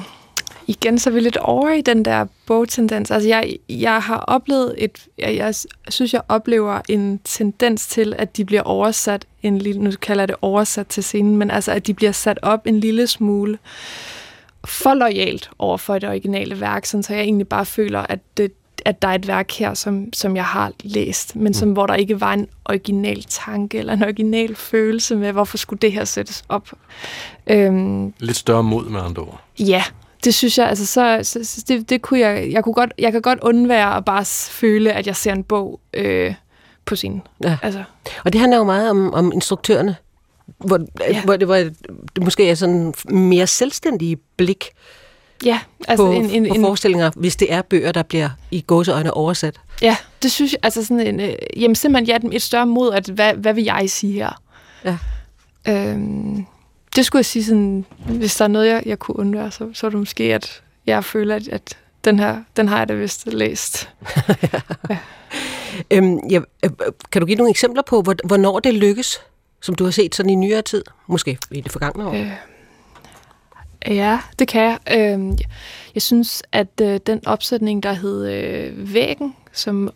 [0.67, 3.11] igen, så er vi lidt over i den der bogtendens.
[3.11, 5.07] Altså, jeg, jeg har oplevet et...
[5.19, 5.55] Jeg, jeg
[5.89, 9.83] synes, jeg oplever en tendens til, at de bliver oversat en lille...
[9.83, 12.81] Nu kalder jeg det oversat til scenen, men altså, at de bliver sat op en
[12.81, 13.59] lille smule
[14.65, 18.53] for lojalt over for det originale værk, sådan, så jeg egentlig bare føler, at det,
[18.85, 21.73] at der er et værk her, som, som jeg har læst, men som, mm.
[21.73, 25.93] hvor der ikke var en original tanke eller en original følelse med, hvorfor skulle det
[25.93, 26.73] her sættes op.
[27.47, 29.41] Øhm, Lidt større mod med andre ord.
[29.59, 29.85] Ja,
[30.25, 33.13] det synes jeg, altså så, så, så det, det kunne jeg, jeg kunne godt, jeg
[33.13, 36.35] kan godt undvære at bare føle, at jeg ser en bog øh,
[36.85, 37.23] på scenen.
[37.45, 37.59] Ja.
[37.63, 37.85] Altså.
[38.25, 39.97] Og det handler jo meget om, om instruktørerne,
[40.59, 41.25] hvor, ja.
[41.25, 41.73] hvor, det, hvor det
[42.21, 44.69] måske er sådan mere selvstændige blik
[45.45, 49.15] ja, altså på, en, en, på forestillinger, hvis det er bøger, der bliver i gåseøjne
[49.15, 49.61] oversat.
[49.83, 53.09] Ja, det synes jeg, altså sådan en, øh, jamen simpelthen ja, et større mod, at
[53.09, 54.43] hvad, hvad vil jeg sige her?
[54.85, 54.99] Ja.
[55.69, 56.47] Øhm,
[56.97, 59.87] det skulle jeg sige sådan, hvis der er noget, jeg, jeg kunne undvære, så, så
[59.87, 63.27] er det måske, at jeg føler, at, at den her, den har jeg da vist
[63.27, 63.91] læst.
[64.91, 64.99] ja.
[65.91, 66.71] Øhm, ja, øh,
[67.13, 69.21] kan du give nogle eksempler på, hvornår det lykkes,
[69.61, 70.85] som du har set sådan i nyere tid?
[71.07, 72.13] Måske i det forgangne år?
[72.13, 74.79] Øh, ja, det kan jeg.
[74.99, 75.39] Øh,
[75.95, 79.91] jeg synes, at øh, den opsætning, der hed øh, Væggen, som...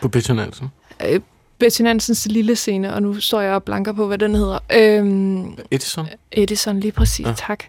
[0.00, 0.68] På Peter Nansen?
[1.06, 1.20] Øh,
[1.60, 4.58] Betty Nansens lille scene, og nu står jeg og blanker på, hvad den hedder.
[4.72, 6.06] Øhm, Edison?
[6.32, 7.32] Edison, lige præcis, ja.
[7.36, 7.64] tak.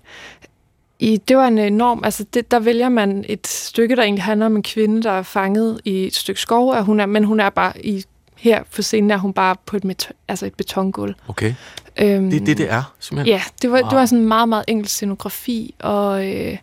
[0.99, 4.45] I, det var en enorm, altså det, der vælger man et stykke, der egentlig handler
[4.45, 7.39] om en kvinde, der er fanget i et stykke skov, og hun er, men hun
[7.39, 8.03] er bare i,
[8.35, 11.15] her på scenen er hun bare på et, met, altså et betongulv.
[11.27, 11.53] Okay.
[11.99, 13.35] Øhm, det er det, det er, simpelthen?
[13.35, 13.89] Ja, det var, wow.
[13.89, 16.27] det var sådan en meget, meget enkel scenografi, og...
[16.27, 16.57] Øh,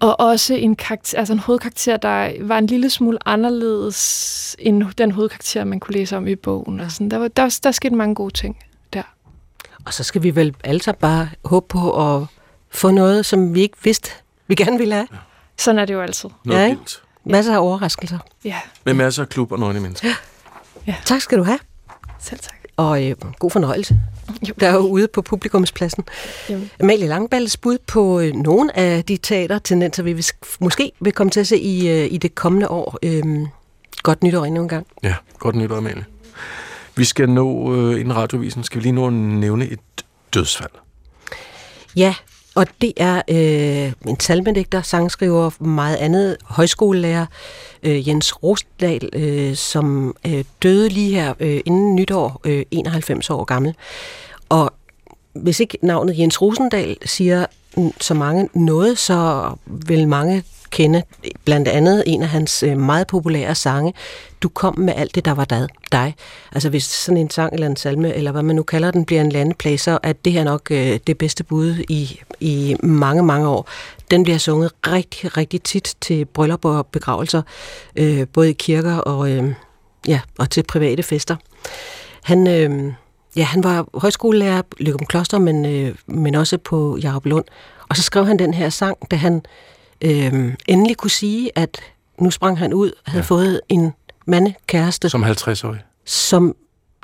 [0.00, 5.12] og også en, karakter, altså en hovedkarakter, der var en lille smule anderledes end den
[5.12, 6.80] hovedkarakter, man kunne læse om i bogen.
[6.80, 7.10] Og sådan.
[7.10, 8.56] Der, var, der, der skete mange gode ting
[8.92, 9.02] der.
[9.84, 12.26] Og så skal vi vel altså bare håbe på at
[12.70, 14.10] få noget, som vi ikke vidste,
[14.46, 15.08] vi gerne ville have.
[15.12, 15.16] Ja.
[15.58, 16.30] Sådan er det jo altid.
[16.44, 17.02] Noget ja, vildt.
[17.24, 18.18] Masser af overraskelser.
[18.44, 18.60] Ja.
[18.84, 20.08] Med masser af klub og nøgne mennesker.
[20.08, 20.14] Ja.
[20.86, 20.94] ja.
[21.04, 21.58] Tak skal du have.
[22.18, 22.65] Selv tak.
[22.76, 24.00] Og øh, god fornøjelse.
[24.48, 24.54] Jo.
[24.60, 26.04] Der er jo ude på publikumspladsen.
[26.48, 26.70] Jamen.
[26.80, 30.22] Amalie Langballes bud på øh, nogle af de teatertendenser, vi
[30.60, 32.98] måske vil komme til at se i, øh, i det kommende år.
[33.02, 33.46] Øhm,
[34.02, 34.86] godt nytår endnu en gang.
[35.02, 36.04] Ja, godt nytår, Amalie.
[36.96, 39.80] Vi skal nå, øh, inden radiovisen, skal vi lige nå at nævne et
[40.34, 40.70] dødsfald.
[41.96, 42.14] Ja,
[42.56, 47.26] og det er øh, en salmedigter, sangskriver, meget andet, højskolelærer,
[47.82, 53.44] øh, Jens Rostdal, øh, som øh, døde lige her øh, inden nytår, øh, 91 år
[53.44, 53.74] gammel.
[54.48, 54.72] Og
[55.34, 57.46] hvis ikke navnet Jens Rosendal siger
[58.00, 61.02] så mange noget, så vil mange kende
[61.44, 63.92] blandt andet en af hans øh, meget populære sange,
[64.42, 65.44] Du kom med alt det, der var
[65.92, 66.14] dig.
[66.52, 69.20] Altså hvis sådan en sang eller en salme, eller hvad man nu kalder den, bliver
[69.20, 73.48] en landeplage, så er det her nok øh, det bedste bud i, i mange, mange
[73.48, 73.68] år.
[74.10, 77.42] Den bliver sunget rigtig, rigtig tit til bryllup og begravelser,
[77.96, 79.54] øh, både i kirker og, øh,
[80.08, 81.36] ja, og til private fester.
[82.22, 82.92] Han, øh,
[83.36, 87.44] ja, han var højskolelærer, Lykke Kloster, men, øh, men også på Jarup Lund.
[87.88, 89.42] Og så skrev han den her sang, da han
[90.00, 91.80] øh, endelig kunne sige, at
[92.18, 93.26] nu sprang han ud, havde ja.
[93.26, 93.92] fået en
[94.26, 95.08] mandekæreste.
[95.08, 95.80] Som 50-årig.
[96.04, 96.56] Som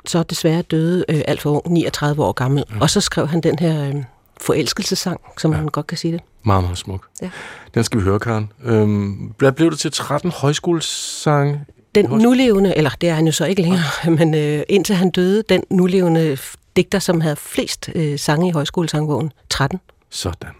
[0.05, 2.63] så desværre døde øh, alt for ung, 39 år gammel.
[2.75, 2.79] Ja.
[2.81, 3.95] Og så skrev han den her øh,
[4.41, 5.57] forelskelsesang, som ja.
[5.57, 6.21] man godt kan sige det.
[6.45, 7.07] Meget, meget smuk.
[7.21, 7.29] Ja.
[7.73, 8.51] Den skal vi høre, Karen.
[8.63, 11.65] Øhm, hvad blev det til 13 højskolesange?
[11.95, 13.83] Den nulevende, eller det er han jo så ikke længere,
[14.17, 16.37] men øh, indtil han døde, den nulevende
[16.75, 19.79] digter, som havde flest øh, sange i højskolesangbogen, 13.
[20.09, 20.51] Sådan.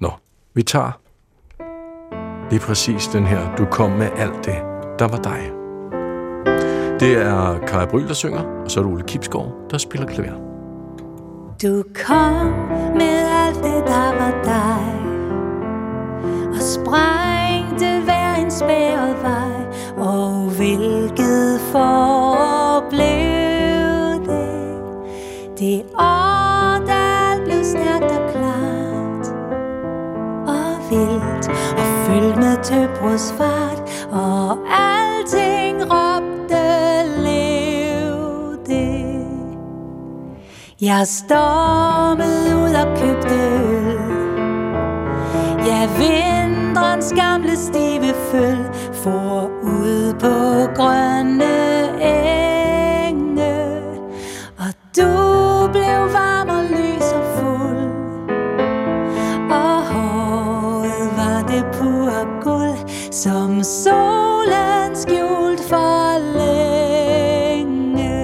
[0.00, 0.12] Nå,
[0.54, 1.00] vi tager
[2.50, 4.56] lige præcis den her, du kom med alt det,
[4.98, 5.50] der var dig.
[7.00, 10.44] Det er Kaja Bryl, der synger, og så er det Ole Kipskov, der spiller klaver.
[11.62, 12.46] Du kom
[12.94, 15.00] med alt det, der var dig
[16.48, 19.54] Og sprængte hver en spæret vej
[19.96, 24.78] Og hvilket for blev det
[25.58, 29.26] Det år, der alt blev stærkt og klart
[30.46, 31.83] Og vildt og
[32.14, 36.64] fyldt med tøbrudsfart Og alting råbte
[37.26, 39.26] lev det
[40.80, 43.98] Jeg stormede ud og købte øl.
[45.66, 51.83] Ja, vinterens gamle stive føl For ud på grønne
[63.24, 68.20] Som solen skjult for længe.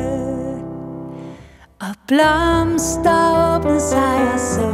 [1.80, 4.70] Og blomster åbnede sig og så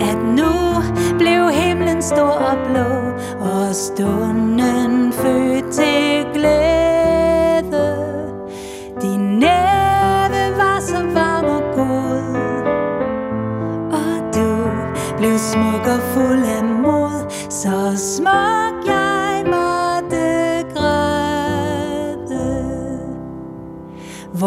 [0.00, 0.52] At nu
[1.18, 2.90] blev himlen stor og blå
[3.40, 6.07] Og stunden født til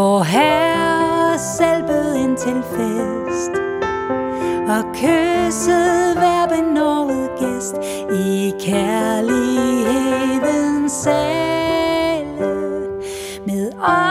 [0.01, 3.51] Hvor herre selv bød ind til fest
[4.69, 7.75] Og kyssede hver benovet gæst
[8.13, 12.55] I kærlighedens sale
[13.45, 14.11] Med øjne